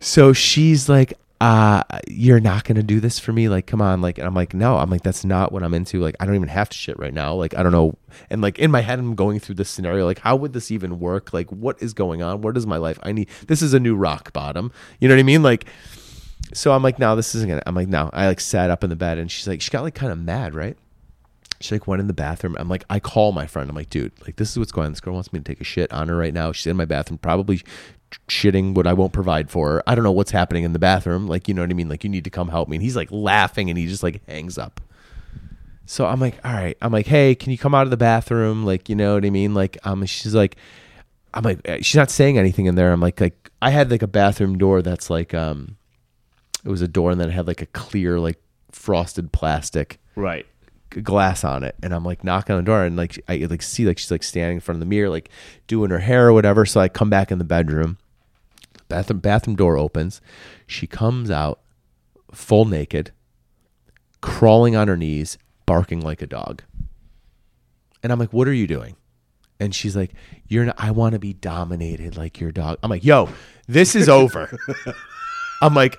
[0.00, 3.48] So she's like, uh, you're not gonna do this for me.
[3.48, 4.00] Like, come on.
[4.00, 4.76] Like, and I'm like, no.
[4.76, 5.98] I'm like, that's not what I'm into.
[5.98, 7.34] Like, I don't even have to shit right now.
[7.34, 7.98] Like, I don't know.
[8.30, 10.04] And like in my head, I'm going through this scenario.
[10.04, 11.32] Like, how would this even work?
[11.32, 12.42] Like, what is going on?
[12.42, 12.96] What is my life?
[13.02, 13.28] I need.
[13.48, 14.70] This is a new rock bottom.
[15.00, 15.42] You know what I mean?
[15.42, 15.66] Like.
[16.54, 17.62] So I'm like, no, this isn't gonna.
[17.66, 18.08] I'm like, no.
[18.12, 20.18] I like sat up in the bed, and she's like, she got like kind of
[20.18, 20.76] mad, right?
[21.60, 22.56] She like went in the bathroom.
[22.56, 23.68] I'm like, I call my friend.
[23.68, 24.92] I'm like, dude, like this is what's going on.
[24.92, 26.52] This girl wants me to take a shit on her right now.
[26.52, 27.62] She's in my bathroom, probably
[28.28, 29.82] shitting what I won't provide for her.
[29.86, 31.26] I don't know what's happening in the bathroom.
[31.26, 31.88] Like, you know what I mean?
[31.88, 32.76] Like, you need to come help me.
[32.76, 34.80] And he's like laughing, and he just like hangs up.
[35.86, 36.76] So I'm like, all right.
[36.80, 38.64] I'm like, hey, can you come out of the bathroom?
[38.64, 39.52] Like, you know what I mean?
[39.54, 40.56] Like, um, she's like,
[41.34, 42.92] I'm like, uh, she's not saying anything in there.
[42.92, 45.76] I'm like, like I had like a bathroom door that's like, um,
[46.64, 48.38] it was a door and then it had like a clear like
[48.70, 50.46] frosted plastic Right.
[50.90, 53.84] glass on it and I'm like knocking on the door and like I like see
[53.86, 55.28] like she's like standing in front of the mirror like
[55.66, 57.98] doing her hair or whatever so I come back in the bedroom
[58.92, 60.20] bathroom bathroom door opens.
[60.66, 61.60] She comes out
[62.32, 63.10] full naked
[64.20, 66.62] crawling on her knees barking like a dog.
[68.02, 68.96] And I'm like what are you doing?
[69.58, 70.12] And she's like
[70.48, 72.78] you're not I want to be dominated like your dog.
[72.82, 73.28] I'm like yo
[73.66, 74.50] this is over.
[75.62, 75.98] I'm like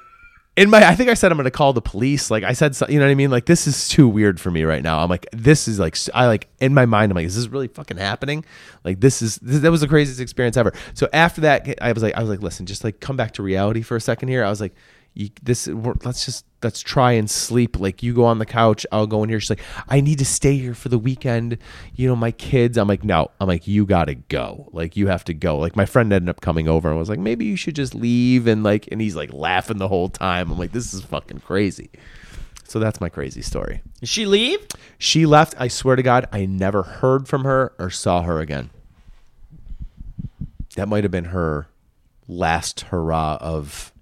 [0.55, 2.29] in my I think I said I'm to call the police.
[2.29, 3.31] Like I said, so- you know what I mean?
[3.31, 4.99] Like this is too weird for me right now.
[4.99, 7.67] I'm like this is like i like in my mind I'm like is this really
[7.67, 8.45] fucking happening?
[8.83, 10.73] Like this is this, that was the craziest experience ever.
[10.93, 13.43] So after that I was like I was like listen, just like come back to
[13.43, 14.43] reality for a second here.
[14.43, 14.75] I was like
[15.13, 17.79] you, this we're, let's just let's try and sleep.
[17.79, 19.39] Like you go on the couch, I'll go in here.
[19.39, 21.57] She's like I need to stay here for the weekend.
[21.93, 22.77] You know my kids.
[22.77, 23.29] I'm like no.
[23.39, 24.69] I'm like you got to go.
[24.71, 25.57] Like you have to go.
[25.57, 28.47] Like my friend ended up coming over and was like maybe you should just leave
[28.47, 30.51] and like and he's like laughing the whole time.
[30.51, 31.91] I'm like this is fucking crazy.
[32.65, 33.83] So that's my crazy story.
[33.99, 34.65] Did she leave?
[34.97, 35.53] She left.
[35.59, 38.71] I swear to God, I never heard from her or saw her again.
[40.75, 41.67] That might have been her
[42.27, 43.92] last hurrah of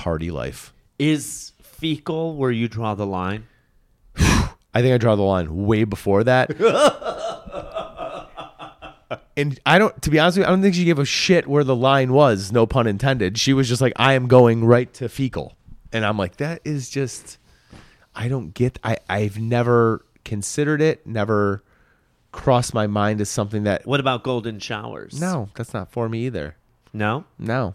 [0.00, 0.72] party life.
[0.98, 3.46] Is fecal where you draw the line?
[4.16, 6.58] I think I draw the line way before that.
[9.36, 11.46] and I don't, to be honest with you, I don't think she gave a shit
[11.46, 13.36] where the line was, no pun intended.
[13.36, 15.54] She was just like, I am going right to fecal.
[15.92, 17.36] And I'm like, that is just,
[18.14, 21.62] I don't get, I, I've never considered it, never
[22.32, 25.20] crossed my mind as something that, What about golden showers?
[25.20, 26.56] no, that's not for me either.
[26.94, 27.24] No?
[27.38, 27.74] No.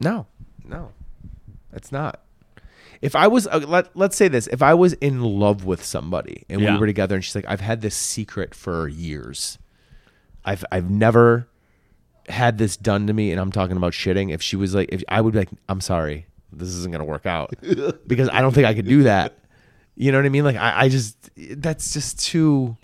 [0.00, 0.26] No.
[0.70, 0.92] No.
[1.72, 2.20] It's not.
[3.02, 6.44] If I was uh, let let's say this, if I was in love with somebody
[6.48, 6.74] and Yeah.
[6.74, 9.58] we were together and she's like I've had this secret for years.
[10.44, 11.48] I've I've never
[12.28, 14.32] had this done to me and I'm talking about shitting.
[14.32, 16.26] If she was like if I would be like I'm sorry.
[16.52, 17.54] This isn't going to work out
[18.06, 19.38] because I don't think I could do that.
[19.94, 20.44] You know what I mean?
[20.44, 22.76] Like I, I just that's just too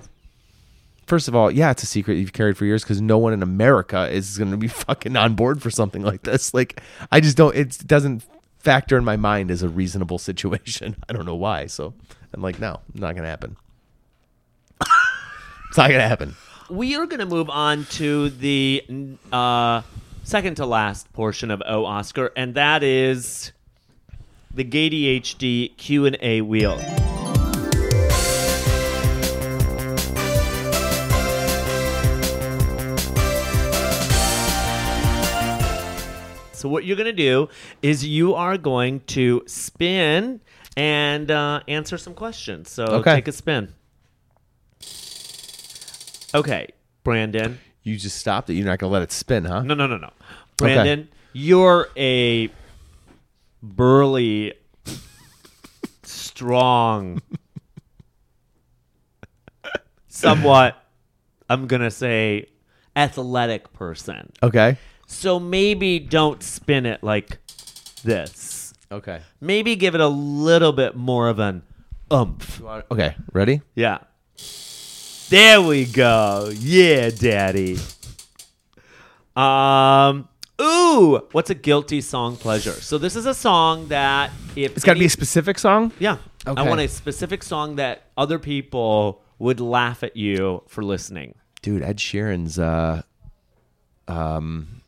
[1.06, 3.42] First of all, yeah, it's a secret you've carried for years because no one in
[3.42, 6.52] America is going to be fucking on board for something like this.
[6.52, 6.80] Like,
[7.12, 7.54] I just don't.
[7.54, 8.24] It doesn't
[8.58, 10.96] factor in my mind as a reasonable situation.
[11.08, 11.66] I don't know why.
[11.66, 11.94] So
[12.34, 13.56] I'm like, no, not going to happen.
[14.80, 16.34] it's not going to happen.
[16.68, 18.84] We are going to move on to the
[19.30, 19.82] uh,
[20.24, 23.52] second to last portion of O Oscar, and that is
[24.52, 26.80] the Gady Q and A wheel.
[36.66, 37.48] So what you're going to do
[37.80, 40.40] is you are going to spin
[40.76, 42.72] and uh, answer some questions.
[42.72, 43.14] So Okay.
[43.14, 43.72] take a spin.
[46.34, 46.66] Okay,
[47.04, 47.60] Brandon.
[47.84, 48.54] You just stopped it.
[48.54, 49.62] You're not going to let it spin, huh?
[49.62, 50.10] No, no, no, no.
[50.56, 52.50] Brandon, you're a
[53.62, 54.54] burly,
[56.02, 57.22] strong,
[60.08, 60.82] somewhat,
[61.48, 62.48] I'm going to say,
[62.96, 64.32] athletic person.
[64.42, 64.78] Okay.
[65.06, 67.38] So maybe don't spin it like
[68.02, 68.74] this.
[68.90, 69.20] Okay.
[69.40, 71.62] Maybe give it a little bit more of an
[72.10, 72.60] umph.
[72.90, 73.16] Okay.
[73.32, 73.62] Ready?
[73.74, 73.98] Yeah.
[75.28, 76.52] There we go.
[76.54, 77.78] Yeah, daddy.
[79.34, 80.28] Um
[80.60, 82.72] ooh, what's a guilty song pleasure?
[82.72, 85.92] So this is a song that if It's got to be a specific song.
[85.98, 86.18] Yeah.
[86.46, 86.62] Okay.
[86.62, 91.34] I want a specific song that other people would laugh at you for listening.
[91.60, 93.02] Dude, Ed Sheeran's uh
[94.08, 94.80] um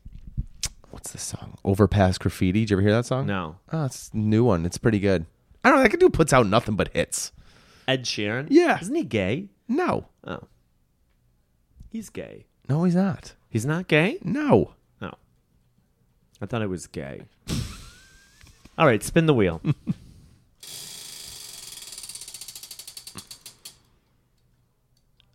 [0.98, 1.56] what's the song?
[1.64, 2.62] Overpass Graffiti.
[2.62, 3.26] Did you ever hear that song?
[3.26, 3.58] No.
[3.72, 4.66] Oh, it's a new one.
[4.66, 5.26] It's pretty good.
[5.62, 5.84] I don't know.
[5.88, 7.30] That dude puts out nothing but hits.
[7.86, 8.48] Ed Sheeran?
[8.50, 8.80] Yeah.
[8.80, 9.46] Isn't he gay?
[9.68, 10.08] No.
[10.26, 10.48] Oh.
[11.88, 12.46] He's gay.
[12.68, 13.34] No, he's not.
[13.48, 14.18] He's not gay?
[14.24, 14.72] No.
[15.00, 15.14] No.
[16.42, 17.22] I thought it was gay.
[18.76, 19.60] All right, spin the wheel.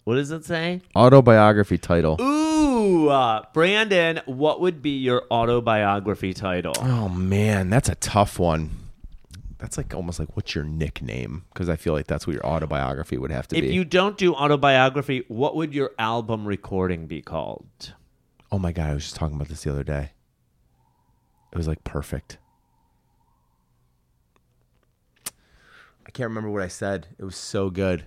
[0.03, 0.81] what does it say?
[0.93, 2.17] Autobiography title.
[2.19, 2.42] Ooh,
[3.09, 6.73] uh, Brandon, what would be your autobiography title?
[6.79, 8.71] Oh man, that's a tough one.
[9.59, 11.45] That's like almost like what's your nickname?
[11.53, 13.59] Because I feel like that's what your autobiography would have to be.
[13.59, 13.73] If be.
[13.73, 17.93] you don't do autobiography, what would your album recording be called?
[18.53, 20.11] oh my god, I was just talking about this the other day.
[21.51, 22.37] It was like perfect.
[26.05, 27.07] I can't remember what I said.
[27.17, 28.05] It was so good.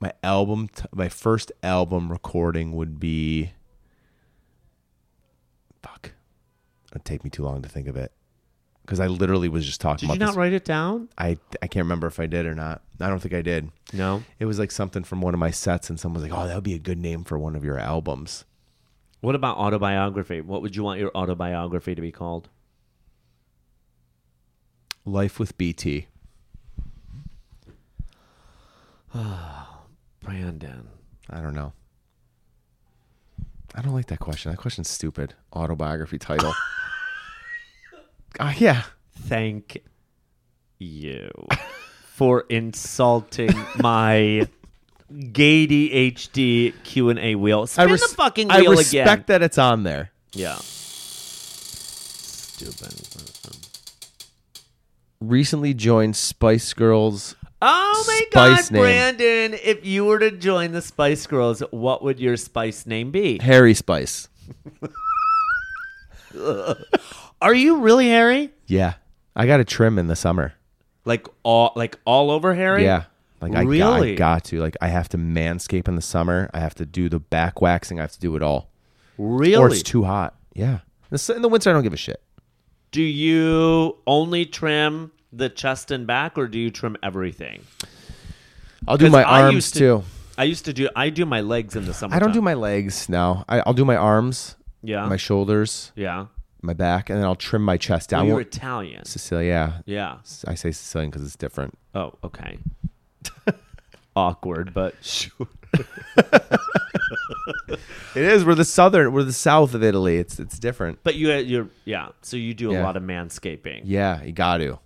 [0.00, 3.50] My album, t- my first album recording would be.
[5.82, 6.12] Fuck.
[6.92, 8.12] It'd take me too long to think of it.
[8.82, 10.36] because I literally was just talking Did you about not this.
[10.38, 11.08] write it down?
[11.18, 12.80] I I can't remember if I did or not.
[13.00, 13.70] I don't think I did.
[13.92, 14.22] No.
[14.38, 16.54] It was like something from one of my sets, and someone was like, "Oh, that
[16.54, 18.44] would be a good name for one of your albums."
[19.20, 20.40] What about autobiography?
[20.40, 22.48] What would you want your autobiography to be called?
[25.04, 26.06] Life with BT.
[30.20, 30.88] Brandon.
[31.30, 31.72] I don't know.
[33.74, 34.50] I don't like that question.
[34.50, 35.34] That question's stupid.
[35.52, 36.54] Autobiography title.
[38.40, 38.82] uh, yeah.
[39.12, 39.82] Thank
[40.78, 41.30] you
[42.14, 44.48] for insulting my
[45.32, 45.66] gay
[46.10, 47.66] HD Q and A wheel.
[47.66, 49.24] Spin res- the fucking I respect again.
[49.26, 50.12] that it's on there.
[50.32, 50.56] Yeah.
[52.60, 52.94] Stupid.
[55.20, 57.34] Recently joined Spice Girls.
[57.60, 58.82] Oh my Spice God, name.
[58.82, 59.58] Brandon!
[59.64, 63.38] If you were to join the Spice Girls, what would your Spice name be?
[63.42, 64.28] Harry Spice.
[67.40, 68.50] Are you really Harry?
[68.66, 68.94] Yeah.
[69.36, 70.54] I got a trim in the summer.
[71.04, 72.84] Like all, like all over Harry?
[72.84, 73.04] Yeah.
[73.40, 74.14] Like I, got, I Really?
[74.16, 74.60] got to.
[74.60, 76.50] Like I have to manscape in the summer.
[76.52, 77.98] I have to do the back waxing.
[77.98, 78.70] I have to do it all.
[79.16, 79.56] Really?
[79.56, 80.36] Or it's too hot.
[80.54, 80.74] Yeah.
[80.74, 82.20] In the s- In the winter, I don't give a shit.
[82.90, 87.62] Do you only trim the chest and back, or do you trim everything?
[88.86, 90.02] I'll do my I arms used to- too.
[90.38, 90.88] I used to do.
[90.94, 92.14] I do my legs in the summer.
[92.14, 93.44] I don't do my legs now.
[93.48, 95.04] I, I'll do my arms, Yeah.
[95.06, 96.26] my shoulders, yeah.
[96.62, 98.26] my back, and then I'll trim my chest down.
[98.26, 99.04] you're Well, Italian.
[99.04, 99.82] Sicilia.
[99.84, 100.18] Yeah.
[100.46, 101.76] I say Sicilian because it's different.
[101.92, 102.58] Oh, okay.
[104.16, 105.48] Awkward, but sure.
[108.14, 108.44] It is.
[108.44, 109.12] We're the southern.
[109.12, 110.18] We're the south of Italy.
[110.18, 111.00] It's it's different.
[111.02, 112.08] But you, uh, you're yeah.
[112.22, 112.84] So you do a Yeah.
[112.84, 113.82] lot of manscaping.
[113.84, 114.78] Yeah, you got to.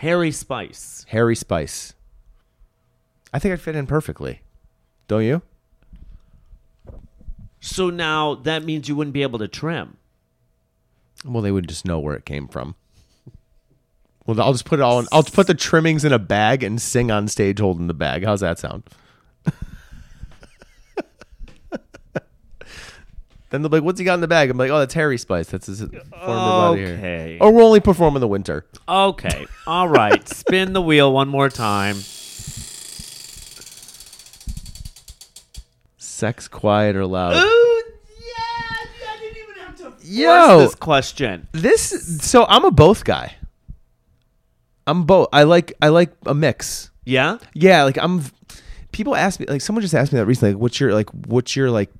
[0.00, 1.04] Harry Spice.
[1.10, 1.92] Harry Spice.
[3.34, 4.40] I think I'd fit in perfectly.
[5.08, 5.42] Don't you?
[7.60, 9.98] So now that means you wouldn't be able to trim.
[11.22, 12.76] Well, they would just know where it came from.
[14.24, 15.06] Well, I'll just put it all in.
[15.12, 18.24] I'll put the trimmings in a bag and sing on stage holding the bag.
[18.24, 18.84] How's that sound?
[23.50, 25.18] Then they'll be like, "What's he got in the bag?" I'm like, "Oh, that's Harry
[25.18, 25.48] Spice.
[25.48, 27.38] That's his former body hair." Okay.
[27.40, 28.64] Or we'll only perform in the winter.
[28.88, 29.46] Okay.
[29.66, 30.26] All right.
[30.34, 31.96] Spin the wheel one more time.
[35.98, 37.34] Sex quiet or loud?
[37.34, 39.08] Ooh, yeah.
[39.08, 40.58] I didn't even have to force Yo.
[40.60, 41.48] this question.
[41.52, 42.22] This.
[42.22, 43.34] So I'm a both guy.
[44.86, 45.28] I'm both.
[45.32, 45.72] I like.
[45.80, 46.90] I like a mix.
[47.04, 47.38] Yeah.
[47.54, 48.22] Yeah, like I'm.
[48.92, 50.52] People ask me, like someone just asked me that recently.
[50.54, 51.08] Like, what's your like?
[51.10, 51.90] What's your like?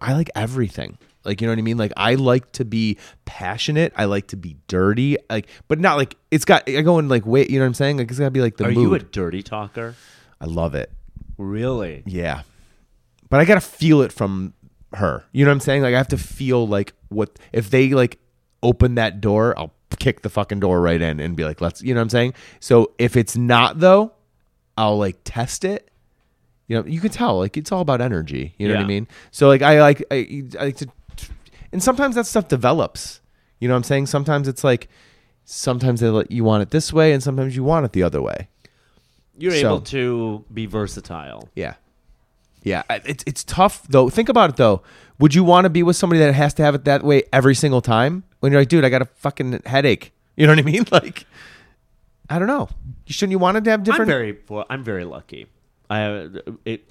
[0.00, 0.98] I like everything.
[1.24, 1.78] Like, you know what I mean?
[1.78, 3.92] Like, I like to be passionate.
[3.96, 5.16] I like to be dirty.
[5.30, 6.68] Like, but not like it's got.
[6.68, 7.50] I go in like wait.
[7.50, 7.96] You know what I'm saying?
[7.96, 8.76] Like, it's got to be like the Are mood.
[8.76, 9.94] you a dirty talker?
[10.40, 10.92] I love it.
[11.38, 12.02] Really?
[12.06, 12.42] Yeah,
[13.30, 14.54] but I gotta feel it from
[14.92, 15.24] her.
[15.32, 15.82] You know what I'm saying?
[15.82, 18.18] Like, I have to feel like what if they like
[18.62, 21.82] open that door, I'll kick the fucking door right in and be like, let's.
[21.82, 22.34] You know what I'm saying?
[22.60, 24.12] So if it's not though,
[24.76, 25.90] I'll like test it.
[26.66, 28.54] You know, you can tell like it's all about energy.
[28.58, 29.06] You know what I mean?
[29.30, 30.88] So like I like I, I like to,
[31.72, 33.20] and sometimes that stuff develops.
[33.60, 34.06] You know what I'm saying?
[34.06, 34.88] Sometimes it's like
[35.44, 38.22] sometimes they let you want it this way, and sometimes you want it the other
[38.22, 38.48] way.
[39.36, 41.48] You're So- able to be versatile.
[41.54, 41.74] Yeah.
[42.62, 44.08] Yeah, it's it's tough though.
[44.08, 44.80] Think about it though.
[45.18, 47.54] Would you want to be with somebody that has to have it that way every
[47.54, 48.24] single time?
[48.40, 50.12] When you're like, dude, I got a fucking headache.
[50.36, 50.84] You know what I mean?
[50.90, 51.26] Like,
[52.28, 52.68] I don't know.
[53.06, 54.36] You shouldn't you want to have I'm different very
[54.68, 55.46] I'm very lucky.
[55.90, 56.90] I have it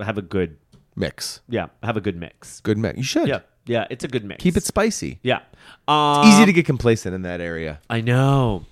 [0.00, 0.56] have a good
[0.94, 1.40] mix?
[1.48, 2.60] yeah, have a good mix.
[2.60, 2.96] Good mix.
[2.96, 3.28] You should.
[3.28, 3.40] Yeah.
[3.68, 4.40] Yeah, it's a good mix.
[4.42, 5.18] Keep it spicy.
[5.22, 5.40] Yeah.
[5.88, 7.80] Um, Easy to get complacent in that area.
[7.90, 8.64] I know.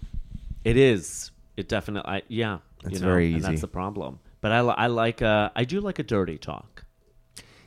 [0.65, 1.33] It is.
[1.57, 3.41] It definitely I, yeah, It's you know, very easy.
[3.41, 4.21] that's the problem.
[4.41, 6.85] But I I like uh I do like a dirty talk.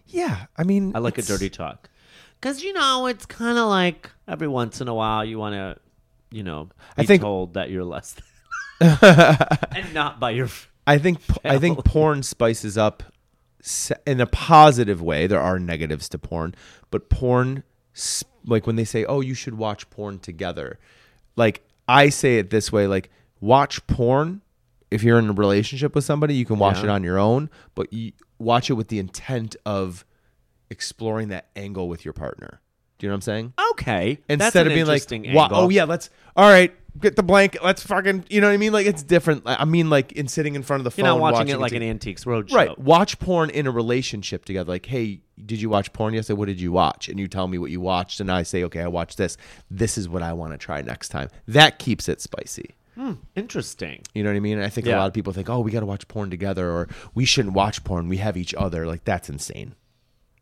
[0.07, 1.89] Yeah, I mean, I like a dirty talk.
[2.39, 5.77] Cuz you know, it's kind of like every once in a while you want to
[6.31, 8.23] you know, be I think- told that you're less than
[9.75, 10.49] and not by your
[10.87, 13.03] I think I think porn spices up
[14.05, 15.27] in a positive way.
[15.27, 16.55] There are negatives to porn,
[16.89, 17.63] but porn,
[18.45, 20.79] like when they say, "Oh, you should watch porn together,"
[21.35, 23.09] like I say it this way: like
[23.41, 24.41] watch porn.
[24.89, 26.83] If you're in a relationship with somebody, you can watch Yeah.
[26.85, 30.05] it on your own, but you watch it with the intent of
[30.69, 32.61] exploring that angle with your partner.
[32.99, 33.53] Do you know what I'm saying?
[33.73, 34.19] Okay.
[34.29, 35.03] Instead of being like.
[35.51, 38.73] "Oh yeah, let's all right, get the blanket, let's fucking," you know what I mean?
[38.73, 39.43] Like it's different.
[39.45, 41.73] I mean, like in sitting in front of the phone, You're not watching, it like
[41.73, 42.53] an Antiques Roadshow.
[42.53, 42.79] right.
[42.79, 44.71] Watch porn in a relationship together.
[44.71, 46.37] Like, hey, did you watch porn yesterday?
[46.39, 47.07] What did you watch?
[47.07, 49.37] And you tell me what you watched, and I say, okay, I watched this.
[49.69, 51.29] This is what I want to try next time.
[51.47, 52.71] That keeps it spicy.
[52.95, 54.01] Hmm, interesting.
[54.15, 54.57] You know what I mean?
[54.57, 54.97] And I think a Yeah.
[54.97, 57.83] lot of people think, oh, we got to watch porn together, or we shouldn't watch
[57.83, 58.07] porn.
[58.09, 58.87] We have each other.
[58.87, 59.75] Like that's insane.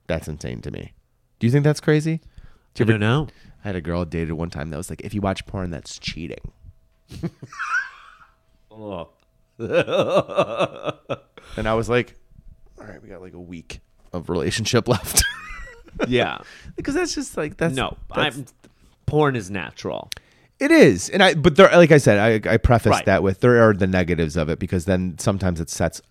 [0.08, 0.94] That's insane to me.
[1.40, 2.22] Do you think that's crazy?
[2.80, 3.28] I don't know.
[3.64, 5.72] I had a girl I dated one time that was like, if you watch porn,
[5.72, 6.52] that's cheating.
[8.72, 9.10] Oh.
[11.58, 12.16] And I was like,
[12.78, 13.80] all right, we got like a week
[14.12, 15.24] of relationship left.
[16.08, 16.40] yeah.
[16.76, 18.46] because that's just like that's No, that's- I'm,
[19.06, 20.10] porn is natural.
[20.60, 21.34] It is, and I.
[21.34, 23.06] But there, like I said, I, I preface Right.
[23.06, 26.02] that with there are the negatives of it because then sometimes it sets,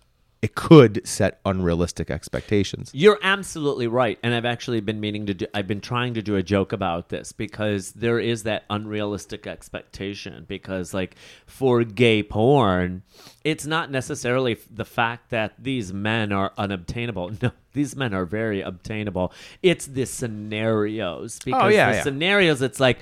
[0.45, 2.91] it could set unrealistic expectations.
[2.93, 5.47] You're absolutely right, and I've actually been meaning to do.
[5.55, 10.45] I've been trying to do a joke about this because there is that unrealistic expectation.
[10.47, 11.15] Because, like,
[11.47, 13.01] for gay porn,
[13.43, 17.31] it's not necessarily the fact that these men are unobtainable.
[17.41, 19.33] No, these men are very obtainable.
[19.61, 21.39] It's the scenarios.
[21.41, 22.03] Oh, because yeah, the yeah.
[22.03, 22.99] scenarios, it's like,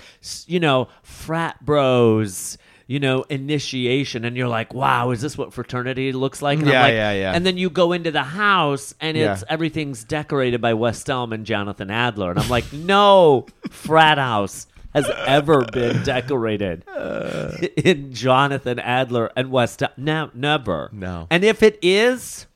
[0.47, 2.57] you know, frat bros.
[2.85, 6.73] You know, initiation, and you're like, "Wow, is this what fraternity looks like?" And I'm
[6.73, 7.31] Yeah, like- yeah, yeah.
[7.33, 9.47] And then you go into the house and it's Yeah.
[9.49, 12.31] everything's decorated by West Elm and Jonathan Adler.
[12.31, 17.51] And I'm like, no frat house has ever been decorated Uh.
[17.77, 19.91] in Jonathan Adler and West Elm.
[19.95, 20.89] No, never.
[20.91, 21.27] No.
[21.31, 22.47] And if it is,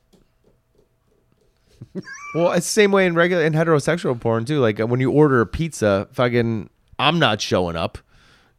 [2.34, 4.60] Well, it's the same way in regular in heterosexual porn too.
[4.60, 6.68] Like when you order a pizza, fucking,
[6.98, 7.98] I'm not showing up.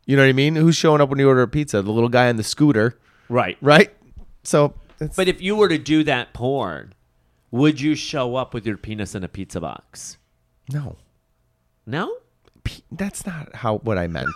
[0.09, 0.55] You know what I mean?
[0.55, 1.83] Who's showing up when you order a pizza?
[1.83, 2.97] The little guy on the scooter,
[3.29, 3.59] right.
[3.61, 3.93] right?
[4.41, 6.95] So, it's, But if you were to do that porn,
[7.51, 10.17] would you show up with your penis in a pizza box?
[10.73, 10.95] no,
[11.85, 12.11] No?
[12.63, 14.29] P- that's not how what I meant.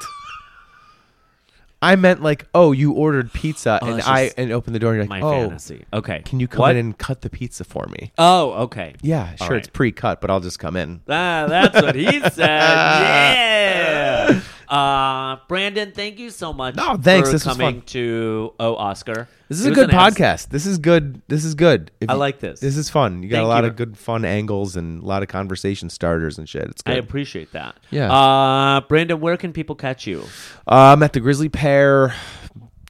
[1.82, 4.80] I meant like, oh, you ordered pizza, Oh, and that's I just and open the
[4.80, 5.86] door, and you're My like, oh, fantasy.
[5.92, 6.22] Okay.
[6.24, 6.76] can you come What?
[6.76, 8.12] in and cut the pizza for me?
[8.20, 8.94] Oh, okay.
[9.02, 9.58] Yeah, sure, right.
[9.58, 11.02] it's pre-cut, but I'll just come in.
[11.10, 12.30] Ah, that's what he said.
[12.48, 14.40] yeah.
[14.74, 16.76] Uh, Brandon, thank you so much.
[16.76, 17.30] No, thanks.
[17.30, 19.28] For This coming to Oh Oscar.
[19.50, 20.50] This is It a good podcast.
[20.50, 21.22] This is good.
[21.28, 21.92] This is good.
[22.02, 22.60] If I you- like this.
[22.60, 23.22] This is fun.
[23.22, 23.70] You got Thank a lot you.
[23.70, 26.64] of good fun angles and a lot of conversation starters and shit.
[26.64, 26.96] It's good.
[26.96, 27.76] I appreciate that.
[27.92, 28.12] Yeah.
[28.12, 30.24] Uh, Brandon, where can people catch you
[30.68, 32.16] I'm at the Grisly Pear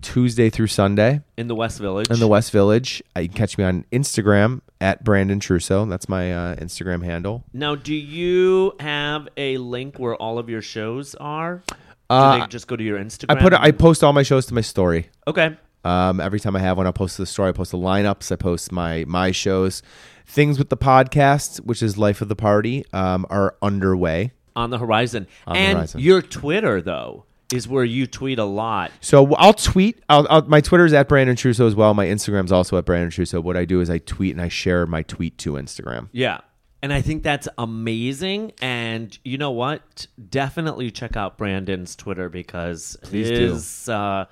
[0.04, 2.10] Tuesday through Sunday in the West Village?
[2.12, 3.02] in the West Village.
[3.16, 5.90] Uh, you can catch me on Instagram at Brandon Trusso.
[5.90, 7.44] That's my uh, Instagram handle.
[7.54, 11.64] now, do you have a link where all of your shows are?
[11.68, 11.76] Do
[12.10, 13.38] Uh, they just go to your Instagram?
[13.38, 15.10] I put I post all my shows to my story.
[15.28, 15.58] okay.
[15.86, 17.50] Um, every time I have one, I post to the story.
[17.50, 18.32] I post the lineups.
[18.32, 19.82] I post my my shows.
[20.26, 24.32] Things with the podcast, which is Life of the Party, um, are underway.
[24.56, 25.28] On the horizon.
[25.46, 26.00] On the and horizon.
[26.00, 28.92] your Twitter, though, is where you tweet a lot.
[29.00, 30.04] So I'll tweet.
[30.10, 31.94] I'll, I'll, my Twitter is at Brandon Trusso as well.
[31.94, 33.42] My Instagram's also at Brandon Trusso.
[33.42, 36.10] What I do is I tweet and I share my tweet to Instagram.
[36.12, 36.40] Yeah.
[36.82, 38.54] And I think that's amazing.
[38.62, 40.08] And you know what?
[40.30, 43.54] Definitely check out Brandon's Twitter because Please do.
[43.54, 44.26] his uh,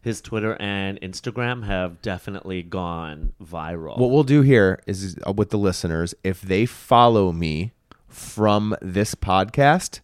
[0.00, 3.98] his Twitter and Instagram have definitely gone viral.
[3.98, 7.72] What we'll do here is uh, with the listeners, if they follow me
[8.08, 10.00] from this podcast,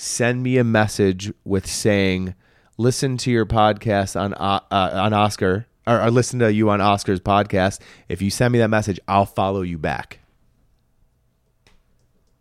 [0.00, 2.34] send me a message with saying,
[2.78, 6.80] "Listen to your podcast on uh, uh, on Oscar." Or, or listen to you on
[6.80, 7.80] Oscar's podcast.
[8.08, 10.20] If you send me that message, I'll follow you back.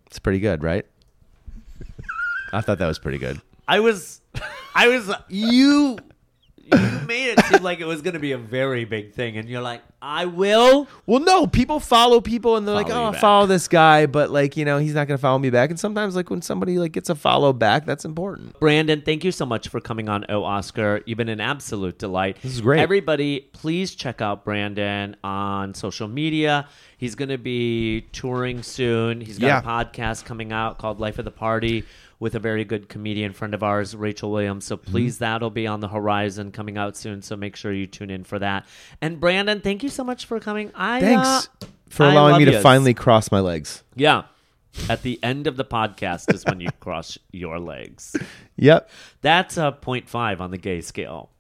[0.08, 0.86] It's pretty good, right?
[2.54, 3.42] I thought that was pretty good.
[3.68, 4.22] I was,
[4.76, 5.98] I was you.
[6.72, 9.50] You made it seem like it was going to be a very big thing, and
[9.50, 10.88] you're like, I will.
[11.06, 13.22] Well, no, people follow people and they're like, Follow you "Oh, back.
[13.22, 15.70] follow this guy," but like, you know, he's not going to follow me back.
[15.72, 18.58] And sometimes like when somebody like gets a follow back, that's important.
[18.62, 21.02] Brandon, thank you so much for coming on Oh Oscar.
[21.06, 22.38] You've been an absolute delight.
[22.42, 22.80] This is great.
[22.80, 26.68] Everybody, please check out Brandon on social media.
[26.98, 29.20] He's going to be touring soon.
[29.20, 29.60] He's got Yeah.
[29.60, 31.84] a podcast coming out called Life of the Party
[32.20, 34.66] with a very good comedian friend of ours, Rachel Williams.
[34.66, 34.92] So Mm-hmm.
[34.92, 37.22] please, that'll be on the horizon coming out soon.
[37.22, 38.66] So make sure you tune in for that.
[39.02, 40.72] And Brandon, thank you so much for coming.
[40.76, 42.64] I Thanks uh, for allowing me to yous.
[42.64, 43.84] finally cross my legs.
[43.96, 44.24] Yeah.
[44.88, 48.16] At the end of the podcast is when you cross your legs.
[48.58, 48.90] Yep,
[49.22, 51.32] That's a 0.5 on the gay scale.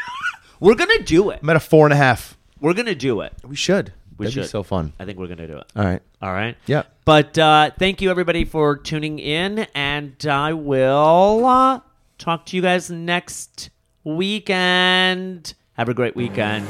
[0.60, 1.40] we're gonna do it.
[1.42, 2.36] I'm at a four and a half.
[2.60, 3.32] We're gonna do it.
[3.44, 3.92] We should.
[4.18, 4.92] We That'd be so fun.
[4.98, 5.72] I think we're gonna do it.
[5.76, 6.02] All right.
[6.20, 6.56] All right.
[6.66, 6.92] Yep.
[7.04, 11.80] But uh, thank you everybody for tuning in, and I will uh,
[12.18, 13.70] talk to you guys next
[14.02, 15.54] weekend.
[15.74, 16.66] Have a great weekend.